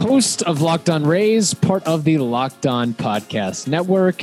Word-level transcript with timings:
Host 0.00 0.42
of 0.42 0.60
Locked 0.60 0.90
On 0.90 1.04
Rays, 1.06 1.54
part 1.54 1.84
of 1.84 2.04
the 2.04 2.18
Locked 2.18 2.66
On 2.66 2.94
Podcast 2.94 3.68
Network. 3.68 4.22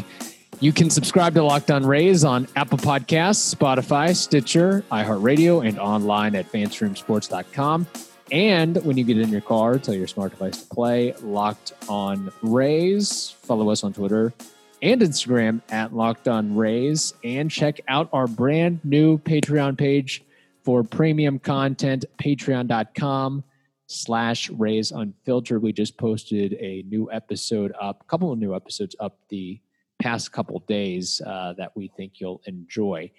You 0.59 0.71
can 0.71 0.89
subscribe 0.89 1.33
to 1.35 1.43
Locked 1.43 1.71
On 1.71 1.85
Rays 1.85 2.23
on 2.23 2.47
Apple 2.55 2.77
Podcasts, 2.77 3.53
Spotify, 3.53 4.15
Stitcher, 4.15 4.83
iHeartRadio, 4.91 5.67
and 5.67 5.79
online 5.79 6.35
at 6.35 6.51
fansroomsports.com. 6.51 7.87
And 8.31 8.77
when 8.85 8.97
you 8.97 9.03
get 9.03 9.17
in 9.17 9.29
your 9.29 9.41
car, 9.41 9.77
tell 9.79 9.95
your 9.95 10.07
smart 10.07 10.31
device 10.31 10.61
to 10.61 10.67
play 10.73 11.13
Locked 11.21 11.73
On 11.89 12.31
Rays. 12.41 13.31
Follow 13.41 13.69
us 13.69 13.83
on 13.83 13.93
Twitter 13.93 14.33
and 14.81 15.01
Instagram 15.01 15.61
at 15.69 15.95
Locked 15.95 16.27
On 16.27 16.55
Rays. 16.55 17.13
And 17.23 17.49
check 17.49 17.81
out 17.87 18.09
our 18.13 18.27
brand 18.27 18.79
new 18.83 19.17
Patreon 19.17 19.77
page 19.77 20.23
for 20.63 20.83
premium 20.83 21.39
content, 21.39 22.05
patreon.com 22.19 23.43
slash 23.91 24.49
Rays 24.49 24.91
Unfiltered. 24.91 25.61
We 25.61 25.73
just 25.73 25.97
posted 25.97 26.53
a 26.53 26.83
new 26.87 27.11
episode 27.11 27.73
up, 27.79 28.01
a 28.01 28.05
couple 28.05 28.31
of 28.31 28.39
new 28.39 28.55
episodes 28.55 28.95
up 28.99 29.19
the 29.29 29.59
past 30.01 30.31
couple 30.31 30.59
days 30.67 31.21
uh, 31.25 31.53
that 31.57 31.75
we 31.75 31.87
think 31.89 32.19
you'll 32.19 32.41
enjoy. 32.45 33.11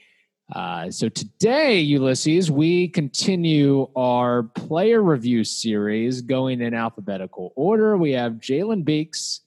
Uh, 0.54 0.90
so 0.90 1.08
today, 1.08 1.78
Ulysses, 1.80 2.50
we 2.50 2.88
continue 2.88 3.88
our 3.96 4.42
player 4.42 5.02
review 5.02 5.44
series 5.44 6.20
going 6.20 6.60
in 6.60 6.74
alphabetical 6.74 7.52
order. 7.56 7.96
We 7.96 8.12
have 8.12 8.34
Jalen 8.34 8.84
Beeks 8.84 9.40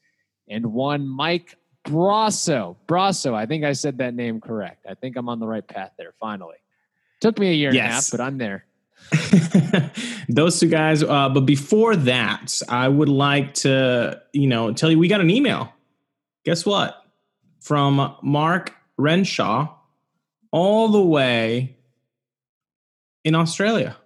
and 0.48 0.66
one 0.74 1.08
Mike 1.08 1.58
Brosseau. 1.84 2.76
Brosseau, 2.88 3.36
I 3.36 3.46
think 3.46 3.64
I 3.64 3.74
said 3.74 4.00
that 4.00 4.16
name 4.16 4.42
correct. 4.42 4.86
I 4.90 4.96
think 4.96 5.16
I'm 5.16 5.30
on 5.30 5.40
the 5.40 5.48
right 5.48 5.68
path 5.68 5.92
there, 5.98 6.14
finally. 6.20 6.58
Took 7.22 7.38
me 7.38 7.50
a 7.50 7.54
year 7.54 7.70
and 7.70 7.78
a 7.78 7.82
half, 7.82 8.10
but 8.12 8.20
I'm 8.20 8.38
there. 8.38 8.66
Those 10.30 10.60
two 10.60 10.68
guys. 10.70 11.04
Uh, 11.04 11.30
but 11.30 11.42
before 11.42 11.96
that, 11.96 12.62
I 12.70 12.88
would 12.88 13.10
like 13.10 13.54
to, 13.56 14.22
you 14.34 14.48
know, 14.48 14.74
tell 14.74 14.90
you 14.92 15.00
we 15.00 15.08
got 15.08 15.22
an 15.22 15.30
email. 15.30 15.72
Guess 16.44 16.66
what? 16.66 17.02
From 17.60 18.16
Mark 18.22 18.74
Renshaw, 18.98 19.74
all 20.52 20.90
the 20.90 21.02
way 21.02 21.76
in 23.24 23.36
Australia. 23.36 23.98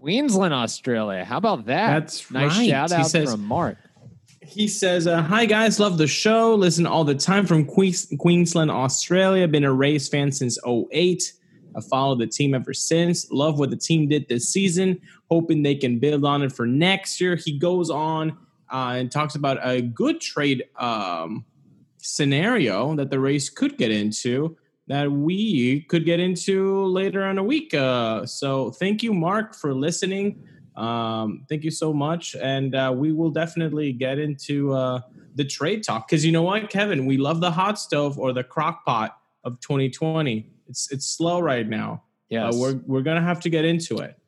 Queensland, 0.00 0.54
Australia. 0.54 1.24
How 1.24 1.36
about 1.38 1.66
that? 1.66 2.00
That's 2.00 2.30
nice 2.30 2.56
right. 2.58 2.68
shout 2.68 2.90
He 2.90 2.96
out 2.96 3.06
says- 3.06 3.30
from 3.32 3.44
Mark. 3.44 3.78
He 4.42 4.68
says, 4.68 5.08
uh, 5.08 5.22
"Hi 5.22 5.44
guys, 5.44 5.80
love 5.80 5.98
the 5.98 6.06
show. 6.06 6.54
Listen 6.54 6.86
all 6.86 7.02
the 7.02 7.16
time 7.16 7.46
from 7.46 7.64
Queens- 7.64 8.06
Queensland, 8.20 8.70
Australia. 8.70 9.48
Been 9.48 9.64
a 9.64 9.72
Rays 9.72 10.08
fan 10.08 10.30
since 10.30 10.56
08. 10.64 11.32
I 11.76 11.80
followed 11.80 12.20
the 12.20 12.26
team 12.26 12.54
ever 12.54 12.72
since. 12.72 13.30
Love 13.30 13.58
what 13.58 13.70
the 13.70 13.76
team 13.76 14.08
did 14.08 14.28
this 14.28 14.48
season. 14.48 15.00
Hoping 15.30 15.62
they 15.62 15.74
can 15.74 15.98
build 15.98 16.24
on 16.24 16.42
it 16.42 16.52
for 16.52 16.66
next 16.66 17.20
year." 17.20 17.36
He 17.36 17.58
goes 17.58 17.90
on 17.90 18.30
uh, 18.72 18.94
and 18.96 19.10
talks 19.10 19.34
about 19.34 19.58
a 19.62 19.82
good 19.82 20.20
trade 20.20 20.64
um, 20.78 21.44
scenario 21.98 22.94
that 22.96 23.10
the 23.10 23.20
Rays 23.20 23.50
could 23.50 23.76
get 23.76 23.90
into 23.90 24.56
that 24.88 25.10
we 25.10 25.80
could 25.82 26.04
get 26.04 26.20
into 26.20 26.84
later 26.86 27.28
in 27.28 27.38
a 27.38 27.42
week. 27.42 27.74
Uh, 27.74 28.24
so 28.24 28.70
thank 28.70 29.02
you, 29.02 29.12
Mark, 29.12 29.54
for 29.54 29.74
listening. 29.74 30.42
Um, 30.76 31.44
thank 31.48 31.64
you 31.64 31.70
so 31.70 31.92
much, 31.92 32.36
and 32.36 32.74
uh, 32.74 32.92
we 32.94 33.12
will 33.12 33.30
definitely 33.30 33.92
get 33.92 34.18
into 34.18 34.74
uh, 34.74 35.00
the 35.34 35.44
trade 35.44 35.82
talk 35.82 36.06
because 36.06 36.24
you 36.24 36.32
know 36.32 36.42
what, 36.42 36.68
Kevin, 36.68 37.06
we 37.06 37.16
love 37.16 37.40
the 37.40 37.50
hot 37.50 37.78
stove 37.78 38.18
or 38.18 38.32
the 38.32 38.44
crock 38.44 38.84
pot 38.84 39.18
of 39.42 39.58
2020. 39.60 40.50
It's 40.68 40.90
it's 40.90 41.06
slow 41.06 41.40
right 41.40 41.68
now. 41.68 42.02
Yes. 42.28 42.54
Uh, 42.54 42.58
we're 42.58 42.74
we're 42.86 43.02
gonna 43.02 43.22
have 43.22 43.40
to 43.40 43.50
get 43.50 43.64
into 43.64 43.98
it. 43.98 44.18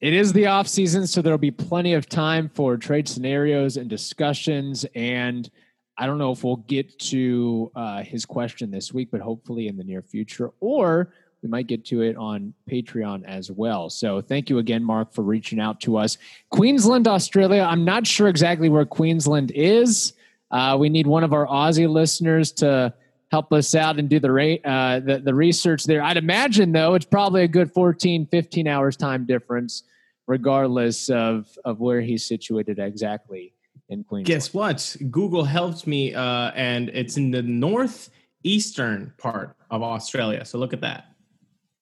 It 0.00 0.12
is 0.12 0.32
the 0.32 0.46
off 0.46 0.68
season, 0.68 1.06
so 1.06 1.22
there'll 1.22 1.38
be 1.38 1.50
plenty 1.50 1.94
of 1.94 2.08
time 2.08 2.50
for 2.54 2.76
trade 2.76 3.08
scenarios 3.08 3.76
and 3.76 3.88
discussions. 3.88 4.84
And 4.94 5.50
I 5.96 6.06
don't 6.06 6.18
know 6.18 6.32
if 6.32 6.44
we'll 6.44 6.56
get 6.56 6.98
to 6.98 7.70
uh, 7.74 8.02
his 8.02 8.26
question 8.26 8.70
this 8.70 8.92
week, 8.92 9.08
but 9.10 9.20
hopefully 9.20 9.68
in 9.68 9.76
the 9.76 9.84
near 9.84 10.02
future, 10.02 10.50
or 10.60 11.12
we 11.42 11.48
might 11.48 11.68
get 11.68 11.84
to 11.86 12.02
it 12.02 12.16
on 12.16 12.52
Patreon 12.70 13.24
as 13.24 13.50
well. 13.50 13.88
So 13.88 14.20
thank 14.20 14.50
you 14.50 14.58
again, 14.58 14.82
Mark, 14.82 15.12
for 15.12 15.22
reaching 15.22 15.60
out 15.60 15.80
to 15.82 15.96
us. 15.96 16.18
Queensland, 16.50 17.06
Australia. 17.06 17.62
I'm 17.62 17.84
not 17.84 18.06
sure 18.06 18.28
exactly 18.28 18.68
where 18.68 18.84
Queensland 18.86 19.52
is. 19.52 20.14
Uh, 20.50 20.76
we 20.78 20.88
need 20.88 21.06
one 21.06 21.22
of 21.22 21.32
our 21.32 21.46
Aussie 21.46 21.88
listeners 21.88 22.50
to 22.52 22.92
help 23.34 23.52
us 23.52 23.74
out 23.74 23.98
and 23.98 24.08
do 24.08 24.20
the, 24.20 24.30
ra- 24.30 24.62
uh, 24.64 25.00
the 25.00 25.18
the 25.18 25.34
research 25.34 25.82
there. 25.84 26.00
I'd 26.00 26.16
imagine 26.16 26.70
though 26.70 26.94
it's 26.94 27.04
probably 27.04 27.42
a 27.42 27.48
good 27.48 27.72
14, 27.72 28.26
15 28.26 28.68
hours 28.68 28.96
time 28.96 29.26
difference, 29.26 29.82
regardless 30.28 31.10
of 31.10 31.48
of 31.64 31.80
where 31.80 32.00
he's 32.00 32.24
situated 32.24 32.78
exactly 32.78 33.52
in 33.88 34.04
Queensland. 34.04 34.26
Guess 34.26 34.54
what? 34.54 34.96
Google 35.10 35.42
helped 35.42 35.84
me, 35.84 36.14
uh, 36.14 36.52
and 36.54 36.90
it's 36.90 37.16
in 37.16 37.32
the 37.32 37.42
northeastern 37.42 39.12
part 39.18 39.56
of 39.68 39.82
Australia. 39.82 40.44
So 40.44 40.58
look 40.58 40.72
at 40.72 40.82
that. 40.82 41.06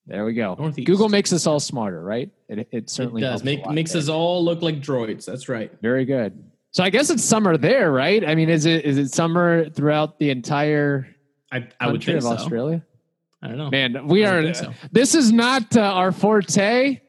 There 0.07 0.25
we 0.25 0.33
go. 0.33 0.55
Northeast. 0.57 0.87
Google 0.87 1.07
makes 1.07 1.31
us 1.31 1.45
all 1.45 1.59
smarter, 1.59 2.03
right? 2.03 2.31
It, 2.49 2.67
it 2.71 2.89
certainly 2.89 3.21
it 3.21 3.25
does 3.25 3.43
make 3.43 3.69
makes 3.69 3.91
there. 3.91 4.01
us 4.01 4.09
all 4.09 4.43
look 4.43 4.63
like 4.63 4.81
droids. 4.81 5.25
That's 5.25 5.47
right. 5.47 5.71
very 5.83 6.03
good. 6.03 6.43
So 6.71 6.83
I 6.83 6.89
guess 6.89 7.11
it's 7.11 7.23
summer 7.23 7.55
there, 7.57 7.91
right? 7.91 8.27
I 8.27 8.33
mean, 8.33 8.49
is 8.49 8.65
it 8.65 8.83
is 8.85 8.97
it 8.97 9.11
summer 9.11 9.69
throughout 9.69 10.17
the 10.17 10.31
entire 10.31 11.12
I, 11.53 11.67
I 11.79 11.87
would 11.87 12.01
country 12.01 12.13
think 12.13 12.17
of 12.17 12.23
so. 12.23 12.29
Australia? 12.31 12.83
I 13.41 13.47
don't 13.47 13.57
know. 13.57 13.69
Man, 13.69 14.07
we 14.07 14.25
I 14.25 14.29
are. 14.29 14.41
would 14.41 14.55
so. 14.55 14.73
This 14.91 15.13
is 15.15 15.31
not 15.31 15.77
uh, 15.77 15.81
our 15.81 16.11
forte. 16.11 17.01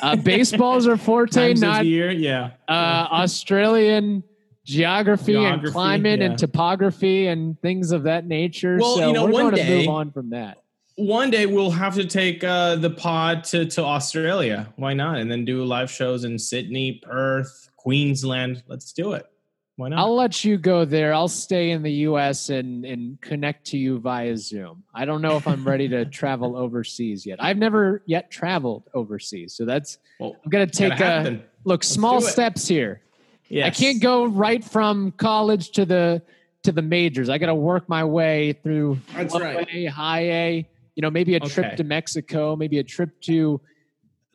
Uh, 0.00 0.16
baseballs 0.22 0.86
are 0.86 0.96
forte, 0.96 1.48
Times 1.48 1.60
not 1.60 1.82
the 1.82 1.88
year, 1.88 2.10
yeah. 2.10 2.52
uh, 2.68 3.08
Australian 3.10 4.22
geography, 4.64 5.36
and 5.36 5.64
climate 5.64 6.20
yeah. 6.20 6.26
and 6.26 6.38
topography 6.38 7.26
and 7.26 7.60
things 7.60 7.90
of 7.90 8.04
that 8.04 8.24
nature. 8.26 8.78
Well, 8.80 8.96
so 8.96 9.08
you 9.08 9.12
know, 9.12 9.26
we're 9.26 9.32
one 9.32 9.42
going 9.42 9.56
to 9.56 9.62
day- 9.62 9.78
move 9.78 9.88
on 9.88 10.12
from 10.12 10.30
that. 10.30 10.58
One 10.96 11.30
day 11.30 11.46
we'll 11.46 11.72
have 11.72 11.96
to 11.96 12.04
take 12.04 12.44
uh, 12.44 12.76
the 12.76 12.90
pod 12.90 13.42
to, 13.44 13.66
to 13.66 13.82
Australia. 13.82 14.72
Why 14.76 14.94
not? 14.94 15.18
And 15.18 15.28
then 15.28 15.44
do 15.44 15.64
live 15.64 15.90
shows 15.90 16.22
in 16.22 16.38
Sydney, 16.38 17.00
Perth, 17.02 17.68
Queensland. 17.76 18.62
Let's 18.68 18.92
do 18.92 19.14
it. 19.14 19.26
Why 19.76 19.88
not? 19.88 19.98
I'll 19.98 20.14
let 20.14 20.44
you 20.44 20.56
go 20.56 20.84
there. 20.84 21.12
I'll 21.12 21.26
stay 21.26 21.70
in 21.70 21.82
the 21.82 21.92
U.S. 21.92 22.48
and 22.48 22.84
and 22.84 23.20
connect 23.20 23.66
to 23.68 23.78
you 23.78 23.98
via 23.98 24.36
Zoom. 24.36 24.84
I 24.94 25.04
don't 25.04 25.20
know 25.20 25.36
if 25.36 25.48
I'm 25.48 25.66
ready 25.66 25.88
to 25.88 26.04
travel 26.20 26.56
overseas 26.56 27.26
yet. 27.26 27.42
I've 27.42 27.58
never 27.58 28.02
yet 28.06 28.30
traveled 28.30 28.84
overseas, 28.94 29.54
so 29.54 29.64
that's 29.64 29.98
well, 30.20 30.36
I'm 30.44 30.50
gonna 30.50 30.66
take 30.68 31.00
a 31.00 31.42
look. 31.64 31.82
Small 31.82 32.20
do 32.20 32.26
it. 32.26 32.30
steps 32.30 32.68
here. 32.68 33.00
yes. 33.48 33.66
I 33.66 33.70
can't 33.70 34.00
go 34.00 34.26
right 34.26 34.64
from 34.64 35.10
college 35.12 35.70
to 35.72 35.84
the 35.84 36.22
to 36.62 36.72
the 36.72 36.82
majors. 36.82 37.28
I 37.28 37.38
got 37.38 37.46
to 37.46 37.54
work 37.54 37.88
my 37.88 38.04
way 38.04 38.54
through 38.62 38.98
That's 39.14 39.38
right. 39.38 39.68
A, 39.70 39.86
high 39.86 40.30
A. 40.30 40.68
You 40.94 41.02
know, 41.02 41.10
maybe 41.10 41.34
a 41.34 41.40
trip 41.40 41.76
to 41.76 41.84
Mexico, 41.84 42.54
maybe 42.54 42.78
a 42.78 42.84
trip 42.84 43.20
to 43.22 43.60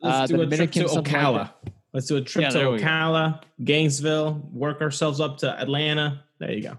uh, 0.02 0.06
Let's 0.06 0.30
the 0.30 0.36
do 0.36 0.42
a 0.42 0.46
trip 0.46 0.50
Dominican, 0.50 0.82
to 0.82 0.88
something 0.88 1.12
like 1.14 1.22
Ocala. 1.22 1.52
Let's 1.92 2.06
do 2.06 2.16
a 2.16 2.20
trip 2.20 2.42
Yeah, 2.44 2.48
to 2.50 2.58
there 2.58 2.70
we 2.70 2.78
go. 2.78 3.34
Gainesville, 3.64 4.48
work 4.52 4.80
ourselves 4.80 5.20
up 5.20 5.38
to 5.38 5.50
Atlanta. 5.60 6.22
There 6.38 6.52
you 6.52 6.62
go. 6.62 6.78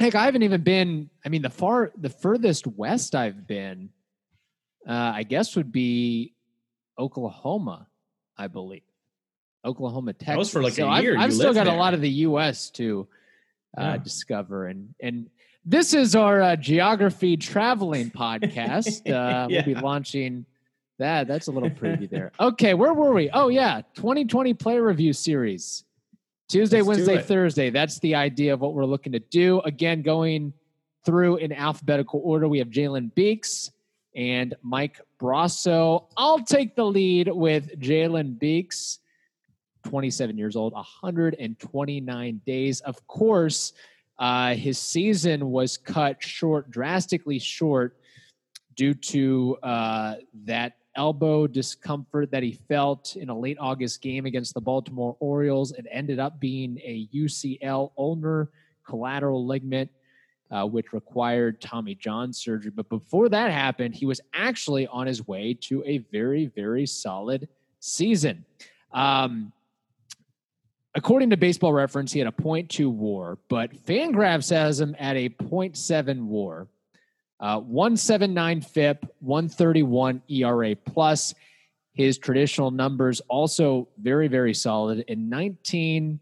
Heck, 0.00 0.14
I 0.14 0.24
haven't 0.24 0.42
even 0.42 0.62
been. 0.62 1.10
I 1.24 1.28
mean, 1.28 1.42
the 1.42 1.50
far, 1.50 1.92
the 1.98 2.08
furthest 2.08 2.66
west 2.66 3.14
I've 3.14 3.46
been, 3.46 3.90
uh, 4.88 5.12
I 5.16 5.22
guess, 5.24 5.54
would 5.56 5.70
be 5.72 6.34
Oklahoma, 6.98 7.86
I 8.36 8.46
believe. 8.46 8.82
Oklahoma, 9.64 10.12
Texas. 10.14 10.38
was 10.38 10.50
for 10.50 10.62
like 10.62 10.72
a 10.74 10.76
So 10.76 10.88
I've- 10.88 11.16
I've, 11.16 11.32
still 11.32 11.46
lived 11.52 11.56
got 11.56 11.66
a 11.66 11.76
lot 11.76 11.92
of 11.94 12.00
the 12.00 12.10
U.S. 12.10 12.70
to 12.70 13.06
uh, 13.76 13.82
Yeah. 13.82 13.96
discover, 13.98 14.66
and 14.68 14.94
and 15.00 15.28
this 15.64 15.92
is 15.92 16.14
our 16.14 16.40
uh, 16.40 16.56
geography 16.56 17.36
traveling 17.36 18.10
podcast. 18.10 19.02
Uh, 19.12 19.46
We'll 19.50 19.64
be 19.64 19.74
launching 19.74 20.46
that. 20.98 21.26
That's 21.26 21.46
a 21.48 21.52
little 21.52 21.70
preview 21.70 22.08
there. 22.16 22.32
Okay, 22.38 22.74
where 22.74 22.94
were 22.94 23.12
we? 23.12 23.30
Oh 23.30 23.48
yeah, 23.48 23.82
2020 23.94 24.54
player 24.54 24.82
review 24.84 25.12
series. 25.12 25.84
Tuesday, 26.48 26.78
Let's 26.78 26.88
Wednesday. 26.88 27.22
Thursday. 27.22 27.70
That's 27.70 27.98
the 27.98 28.14
idea 28.14 28.54
of 28.54 28.60
what 28.60 28.72
we're 28.74 28.86
looking 28.86 29.12
to 29.12 29.18
do. 29.18 29.60
Again, 29.60 30.00
going 30.02 30.52
through 31.04 31.36
in 31.36 31.52
alphabetical 31.52 32.20
order, 32.24 32.48
we 32.48 32.58
have 32.58 32.68
Jalen 32.68 33.14
Beeks 33.14 33.70
and 34.16 34.54
Mike 34.62 34.98
Brosseau. 35.20 36.06
I'll 36.16 36.42
take 36.42 36.74
the 36.74 36.84
lead 36.84 37.28
with 37.28 37.78
Jalen 37.78 38.38
Beeks, 38.38 39.00
27 39.86 40.38
years 40.38 40.56
old, 40.56 40.72
129 40.72 42.40
days. 42.46 42.80
Of 42.80 43.06
course, 43.06 43.72
Uh, 44.18 44.54
his 44.56 44.78
season 44.78 45.48
was 45.52 45.76
cut 45.78 46.20
short, 46.20 46.68
drastically 46.72 47.38
short, 47.38 48.00
due 48.74 48.92
to 48.92 49.56
uh, 49.62 50.16
that 50.44 50.77
elbow 50.98 51.46
discomfort 51.46 52.30
that 52.32 52.42
he 52.42 52.52
felt 52.68 53.16
in 53.16 53.30
a 53.30 53.38
late 53.38 53.56
August 53.60 54.02
game 54.02 54.26
against 54.26 54.52
the 54.52 54.60
Baltimore 54.60 55.16
Orioles. 55.20 55.70
It 55.72 55.86
ended 55.90 56.18
up 56.18 56.40
being 56.40 56.78
a 56.82 57.08
UCL 57.14 57.92
ulnar 57.96 58.50
collateral 58.84 59.46
ligament, 59.46 59.90
uh, 60.50 60.66
which 60.66 60.92
required 60.92 61.60
Tommy 61.60 61.94
John 61.94 62.32
surgery. 62.32 62.72
But 62.74 62.88
before 62.88 63.28
that 63.28 63.52
happened, 63.52 63.94
he 63.94 64.06
was 64.06 64.20
actually 64.34 64.88
on 64.88 65.06
his 65.06 65.26
way 65.26 65.54
to 65.62 65.84
a 65.86 65.98
very, 65.98 66.46
very 66.46 66.84
solid 66.84 67.48
season. 67.78 68.44
Um, 68.92 69.52
according 70.96 71.30
to 71.30 71.36
Baseball 71.36 71.72
Reference, 71.72 72.12
he 72.12 72.18
had 72.18 72.28
a 72.28 72.32
0.2 72.32 72.90
WAR, 72.90 73.38
but 73.48 73.72
Fangraphs 73.86 74.50
has 74.50 74.80
him 74.80 74.96
at 74.98 75.16
a 75.16 75.28
0.7 75.28 76.24
WAR. 76.24 76.66
Uh, 77.40 77.60
179 77.60 78.60
FIP, 78.62 79.06
131 79.20 80.22
ERA 80.28 80.74
plus. 80.74 81.34
His 81.92 82.18
traditional 82.18 82.70
numbers 82.70 83.20
also 83.28 83.88
very, 84.00 84.28
very 84.28 84.54
solid. 84.54 85.04
In 85.08 85.28
19 85.28 86.20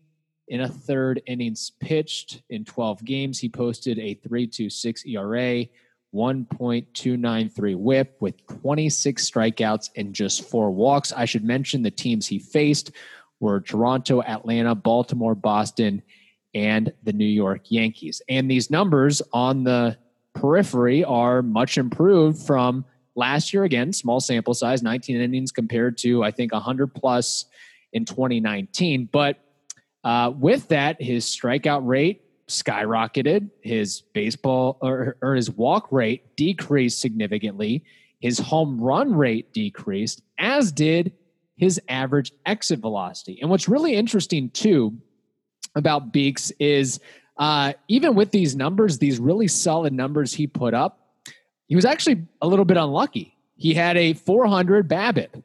in 0.48 0.60
a 0.60 0.68
third 0.68 1.22
innings 1.26 1.72
pitched 1.80 2.42
in 2.50 2.64
12 2.64 3.04
games, 3.04 3.38
he 3.38 3.48
posted 3.48 3.98
a 3.98 4.14
3.26 4.16 5.06
ERA, 5.06 5.66
1.293 6.14 7.76
whip 7.76 8.16
with 8.20 8.46
26 8.46 9.30
strikeouts 9.30 9.90
and 9.96 10.14
just 10.14 10.48
four 10.48 10.70
walks. 10.70 11.12
I 11.12 11.24
should 11.24 11.44
mention 11.44 11.82
the 11.82 11.90
teams 11.90 12.26
he 12.26 12.38
faced 12.38 12.92
were 13.40 13.60
Toronto, 13.60 14.22
Atlanta, 14.22 14.74
Baltimore, 14.74 15.34
Boston, 15.34 16.02
and 16.54 16.92
the 17.02 17.12
New 17.12 17.26
York 17.26 17.70
Yankees. 17.70 18.22
And 18.28 18.50
these 18.50 18.70
numbers 18.70 19.20
on 19.32 19.64
the 19.64 19.98
periphery 20.36 21.04
are 21.04 21.42
much 21.42 21.78
improved 21.78 22.46
from 22.46 22.84
last 23.14 23.52
year. 23.52 23.64
Again, 23.64 23.92
small 23.92 24.20
sample 24.20 24.54
size, 24.54 24.82
19 24.82 25.20
innings 25.20 25.50
compared 25.50 25.98
to, 25.98 26.22
I 26.22 26.30
think, 26.30 26.52
100 26.52 26.94
plus 26.94 27.46
in 27.92 28.04
2019. 28.04 29.08
But 29.10 29.38
uh, 30.04 30.32
with 30.36 30.68
that, 30.68 31.00
his 31.02 31.24
strikeout 31.24 31.80
rate 31.84 32.22
skyrocketed, 32.48 33.50
his 33.60 34.02
baseball 34.12 34.78
or, 34.80 35.16
or 35.20 35.34
his 35.34 35.50
walk 35.50 35.90
rate 35.90 36.36
decreased 36.36 37.00
significantly, 37.00 37.84
his 38.20 38.38
home 38.38 38.80
run 38.80 39.14
rate 39.14 39.52
decreased, 39.52 40.22
as 40.38 40.70
did 40.70 41.12
his 41.56 41.80
average 41.88 42.32
exit 42.44 42.78
velocity. 42.78 43.38
And 43.40 43.50
what's 43.50 43.68
really 43.68 43.94
interesting 43.94 44.50
too 44.50 44.96
about 45.74 46.12
Beeks 46.12 46.52
is 46.58 47.00
uh, 47.38 47.72
even 47.88 48.14
with 48.14 48.30
these 48.30 48.56
numbers, 48.56 48.98
these 48.98 49.18
really 49.18 49.48
solid 49.48 49.92
numbers 49.92 50.32
he 50.32 50.46
put 50.46 50.74
up, 50.74 51.00
he 51.66 51.74
was 51.74 51.84
actually 51.84 52.24
a 52.40 52.46
little 52.46 52.64
bit 52.64 52.76
unlucky. 52.76 53.36
He 53.56 53.74
had 53.74 53.96
a 53.96 54.14
400 54.14 54.88
BABIP, 54.88 55.42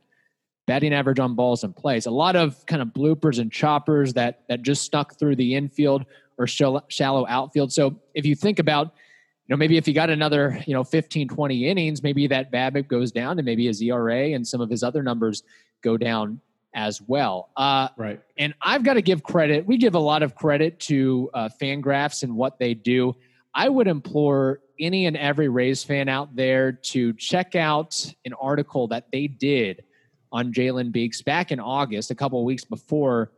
batting 0.68 0.94
average 0.94 1.20
on 1.20 1.36
balls 1.36 1.64
in 1.64 1.74
place. 1.74 2.06
A 2.06 2.12
lot 2.12 2.36
of 2.36 2.66
kind 2.66 2.82
of 2.82 2.90
bloopers 2.90 3.40
and 3.40 3.52
choppers 3.52 4.14
that 4.14 4.42
that 4.48 4.62
just 4.62 4.84
stuck 4.84 5.18
through 5.18 5.36
the 5.36 5.56
infield 5.56 6.06
or 6.38 6.48
shallow 6.48 7.26
outfield. 7.28 7.72
So 7.72 7.98
if 8.14 8.26
you 8.26 8.36
think 8.36 8.60
about, 8.60 8.88
you 8.88 9.54
know, 9.54 9.58
maybe 9.58 9.78
if 9.78 9.86
he 9.86 9.94
got 9.94 10.10
another, 10.10 10.62
you 10.66 10.74
know, 10.74 10.84
15, 10.84 11.28
20 11.28 11.68
innings, 11.68 12.04
maybe 12.04 12.28
that 12.28 12.52
BABIP 12.52 12.88
goes 12.88 13.12
down 13.12 13.38
and 13.38 13.46
maybe 13.46 13.68
his 13.68 13.82
ERA 13.82 14.30
and 14.30 14.48
some 14.48 14.62
of 14.62 14.70
his 14.70 14.82
other 14.82 15.04
numbers 15.04 15.44
go 15.82 15.98
down 15.98 16.40
as 16.74 17.02
well. 17.02 17.50
Uh, 17.58 17.90
right. 17.98 18.22
And 18.38 18.54
I've 18.62 18.84
got 18.84 18.94
to 18.94 19.02
give 19.02 19.24
credit. 19.24 19.66
We 19.66 19.78
give 19.78 19.96
a 19.96 20.00
lot 20.00 20.24
of 20.24 20.36
credit 20.36 20.80
to 20.82 21.30
uh, 21.34 21.50
Fangraphs 21.62 22.24
and 22.24 22.36
what 22.36 22.60
they 22.60 22.74
do. 22.74 23.16
I 23.54 23.68
would 23.68 23.88
implore 23.88 24.62
any 24.80 25.06
and 25.06 25.18
every 25.18 25.50
Rays 25.50 25.84
fan 25.84 26.10
out 26.10 26.36
there 26.36 26.72
to 26.72 27.14
check 27.14 27.56
out 27.56 28.14
an 28.26 28.34
article 28.34 28.88
that 28.88 29.12
they 29.12 29.28
did 29.28 29.84
on 30.32 30.54
Jalen 30.54 30.92
Beeks 30.92 31.22
back 31.22 31.52
in 31.52 31.60
August, 31.60 32.12
a 32.12 32.16
couple 32.16 32.40
of 32.40 32.46
weeks 32.46 32.64
before 32.64 33.32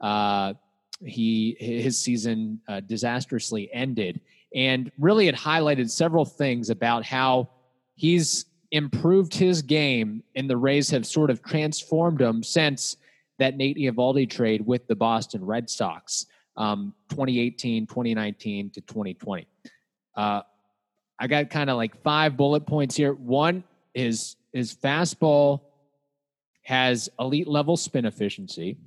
uh, 0.00 0.54
he 1.04 1.56
his 1.58 1.98
season 1.98 2.60
uh, 2.68 2.80
disastrously 2.80 3.72
ended, 3.72 4.20
and 4.54 4.90
really 4.98 5.28
it 5.28 5.34
highlighted 5.34 5.88
several 5.90 6.24
things 6.24 6.70
about 6.70 7.04
how 7.04 7.48
he's 7.94 8.46
improved 8.72 9.34
his 9.34 9.62
game, 9.62 10.22
and 10.34 10.48
the 10.48 10.56
Rays 10.56 10.90
have 10.90 11.06
sort 11.06 11.30
of 11.30 11.42
transformed 11.42 12.20
him 12.20 12.42
since 12.42 12.96
that 13.38 13.56
Nate 13.56 13.76
Eovaldi 13.76 14.28
trade 14.28 14.64
with 14.64 14.86
the 14.86 14.94
Boston 14.94 15.44
Red 15.44 15.68
Sox, 15.68 16.26
um, 16.56 16.94
2018, 17.08 17.86
2019 17.86 18.70
to 18.70 18.80
2020. 18.82 19.46
Uh, 20.16 20.42
I 21.18 21.26
got 21.26 21.50
kind 21.50 21.70
of 21.70 21.76
like 21.76 22.00
five 22.02 22.36
bullet 22.36 22.66
points 22.66 22.96
here. 22.96 23.12
One 23.14 23.64
is 23.94 24.36
his 24.52 24.74
fastball 24.74 25.60
has 26.62 27.08
elite 27.18 27.48
level 27.48 27.76
spin 27.76 28.04
efficiency. 28.04 28.78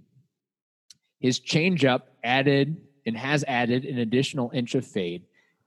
His 1.19 1.39
changeup 1.39 2.03
added 2.23 2.77
and 3.05 3.17
has 3.17 3.43
added 3.47 3.85
an 3.85 3.99
additional 3.99 4.51
inch 4.53 4.75
of 4.75 4.85
fade 4.85 5.23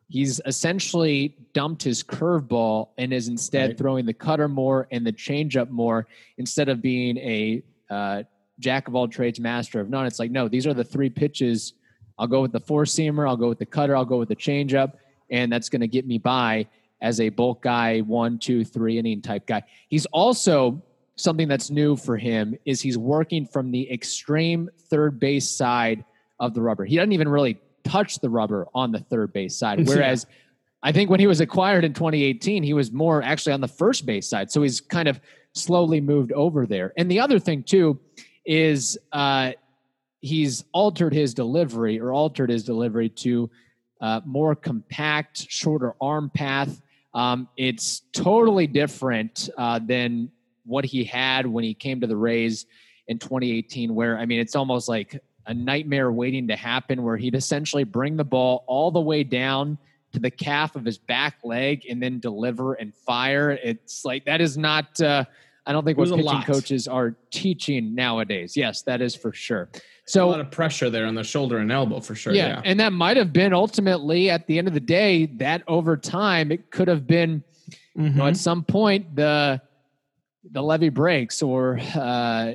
he's 0.08 0.40
essentially 0.46 1.36
dumped 1.52 1.82
his 1.82 2.02
curveball 2.02 2.88
and 2.98 3.12
is 3.12 3.28
instead 3.28 3.70
right. 3.70 3.78
throwing 3.78 4.06
the 4.06 4.14
cutter 4.14 4.48
more 4.48 4.86
and 4.90 5.06
the 5.06 5.12
changeup 5.12 5.68
more 5.70 6.06
instead 6.38 6.68
of 6.68 6.80
being 6.80 7.16
a 7.18 7.62
uh, 7.90 8.22
jack 8.58 8.88
of 8.88 8.94
all 8.94 9.08
trades, 9.08 9.40
master 9.40 9.80
of 9.80 9.90
none. 9.90 10.06
It's 10.06 10.18
like, 10.18 10.30
no, 10.30 10.48
these 10.48 10.66
are 10.66 10.74
the 10.74 10.84
three 10.84 11.10
pitches. 11.10 11.74
I'll 12.18 12.26
go 12.26 12.40
with 12.40 12.52
the 12.52 12.60
four 12.60 12.84
seamer, 12.84 13.28
I'll 13.28 13.36
go 13.36 13.48
with 13.48 13.58
the 13.58 13.66
cutter, 13.66 13.96
I'll 13.96 14.04
go 14.04 14.18
with 14.18 14.28
the 14.28 14.36
changeup, 14.36 14.94
and 15.30 15.52
that's 15.52 15.68
going 15.68 15.80
to 15.80 15.88
get 15.88 16.06
me 16.06 16.18
by 16.18 16.66
as 17.02 17.20
a 17.20 17.28
bulk 17.28 17.62
guy, 17.62 18.00
one, 18.00 18.38
two, 18.38 18.64
three 18.64 18.98
inning 18.98 19.20
type 19.20 19.46
guy. 19.46 19.62
He's 19.88 20.06
also 20.06 20.82
something 21.16 21.48
that's 21.48 21.70
new 21.70 21.96
for 21.96 22.16
him 22.16 22.56
is 22.64 22.80
he's 22.80 22.96
working 22.96 23.46
from 23.46 23.70
the 23.70 23.90
extreme 23.90 24.70
third 24.88 25.18
base 25.18 25.48
side 25.48 26.04
of 26.40 26.54
the 26.54 26.60
rubber. 26.60 26.84
He 26.84 26.96
doesn't 26.96 27.12
even 27.12 27.28
really 27.28 27.58
touch 27.86 28.18
the 28.18 28.28
rubber 28.28 28.66
on 28.74 28.92
the 28.92 29.00
third 29.00 29.32
base 29.32 29.56
side. 29.56 29.86
Whereas 29.88 30.26
yeah. 30.28 30.36
I 30.82 30.92
think 30.92 31.10
when 31.10 31.20
he 31.20 31.26
was 31.26 31.40
acquired 31.40 31.84
in 31.84 31.92
2018, 31.92 32.62
he 32.62 32.74
was 32.74 32.92
more 32.92 33.22
actually 33.22 33.52
on 33.52 33.60
the 33.60 33.68
first 33.68 34.06
base 34.06 34.28
side. 34.28 34.50
So 34.50 34.62
he's 34.62 34.80
kind 34.80 35.08
of 35.08 35.20
slowly 35.52 36.00
moved 36.00 36.32
over 36.32 36.66
there. 36.66 36.92
And 36.96 37.10
the 37.10 37.20
other 37.20 37.38
thing, 37.38 37.62
too, 37.62 37.98
is 38.44 38.98
uh, 39.12 39.52
he's 40.20 40.64
altered 40.72 41.12
his 41.12 41.34
delivery 41.34 41.98
or 41.98 42.12
altered 42.12 42.50
his 42.50 42.64
delivery 42.64 43.08
to 43.08 43.50
uh, 44.00 44.20
more 44.24 44.54
compact, 44.54 45.50
shorter 45.50 45.94
arm 46.00 46.30
path. 46.34 46.82
Um, 47.14 47.48
it's 47.56 48.02
totally 48.12 48.66
different 48.66 49.48
uh, 49.56 49.80
than 49.82 50.30
what 50.64 50.84
he 50.84 51.04
had 51.04 51.46
when 51.46 51.64
he 51.64 51.72
came 51.72 52.00
to 52.00 52.06
the 52.06 52.16
Rays 52.16 52.66
in 53.08 53.18
2018, 53.18 53.94
where 53.94 54.18
I 54.18 54.26
mean, 54.26 54.40
it's 54.40 54.54
almost 54.54 54.88
like 54.88 55.20
a 55.46 55.54
nightmare 55.54 56.10
waiting 56.10 56.48
to 56.48 56.56
happen 56.56 57.02
where 57.02 57.16
he'd 57.16 57.34
essentially 57.34 57.84
bring 57.84 58.16
the 58.16 58.24
ball 58.24 58.64
all 58.66 58.90
the 58.90 59.00
way 59.00 59.24
down 59.24 59.78
to 60.12 60.20
the 60.20 60.30
calf 60.30 60.76
of 60.76 60.84
his 60.84 60.98
back 60.98 61.36
leg 61.44 61.84
and 61.88 62.02
then 62.02 62.18
deliver 62.18 62.74
and 62.74 62.94
fire. 62.94 63.50
It's 63.50 64.04
like 64.04 64.24
that 64.24 64.40
is 64.40 64.56
not. 64.56 65.00
Uh, 65.00 65.24
I 65.66 65.72
don't 65.72 65.84
think 65.84 65.98
what 65.98 66.08
pitching 66.08 66.42
coaches 66.42 66.86
are 66.86 67.16
teaching 67.30 67.94
nowadays. 67.94 68.56
Yes, 68.56 68.82
that 68.82 69.00
is 69.02 69.16
for 69.16 69.32
sure. 69.32 69.68
So 70.06 70.28
a 70.28 70.30
lot 70.30 70.40
of 70.40 70.52
pressure 70.52 70.88
there 70.88 71.06
on 71.06 71.16
the 71.16 71.24
shoulder 71.24 71.58
and 71.58 71.72
elbow 71.72 71.98
for 71.98 72.14
sure. 72.14 72.32
Yeah, 72.32 72.48
yeah. 72.48 72.62
and 72.64 72.78
that 72.78 72.92
might 72.92 73.16
have 73.16 73.32
been 73.32 73.52
ultimately 73.52 74.30
at 74.30 74.46
the 74.46 74.58
end 74.58 74.68
of 74.68 74.74
the 74.74 74.80
day 74.80 75.26
that 75.26 75.64
over 75.66 75.96
time 75.96 76.52
it 76.52 76.70
could 76.70 76.86
have 76.86 77.08
been, 77.08 77.42
mm-hmm. 77.70 78.04
you 78.04 78.10
know, 78.10 78.26
at 78.26 78.34
mm-hmm. 78.34 78.36
some 78.36 78.62
point 78.62 79.16
the 79.16 79.60
the 80.52 80.62
levee 80.62 80.90
breaks 80.90 81.42
or 81.42 81.80
uh, 81.96 82.52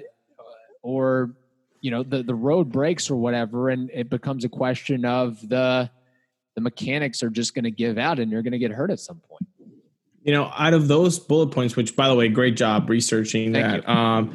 or 0.81 1.31
you 1.81 1.91
know 1.91 2.03
the 2.03 2.23
the 2.23 2.35
road 2.35 2.71
breaks 2.71 3.09
or 3.09 3.15
whatever 3.15 3.69
and 3.69 3.89
it 3.91 4.09
becomes 4.09 4.45
a 4.45 4.49
question 4.49 5.03
of 5.05 5.39
the 5.47 5.89
the 6.55 6.61
mechanics 6.61 7.23
are 7.23 7.29
just 7.29 7.53
going 7.53 7.63
to 7.63 7.71
give 7.71 7.97
out 7.97 8.19
and 8.19 8.31
you're 8.31 8.41
going 8.41 8.51
to 8.51 8.59
get 8.59 8.71
hurt 8.71 8.91
at 8.91 8.99
some 8.99 9.19
point. 9.29 9.47
You 10.23 10.33
know 10.33 10.51
out 10.55 10.73
of 10.73 10.87
those 10.87 11.19
bullet 11.19 11.47
points 11.47 11.75
which 11.75 11.95
by 11.95 12.07
the 12.07 12.15
way 12.15 12.29
great 12.29 12.55
job 12.55 12.89
researching 12.89 13.53
Thank 13.53 13.83
that 13.85 13.89
um, 13.89 14.33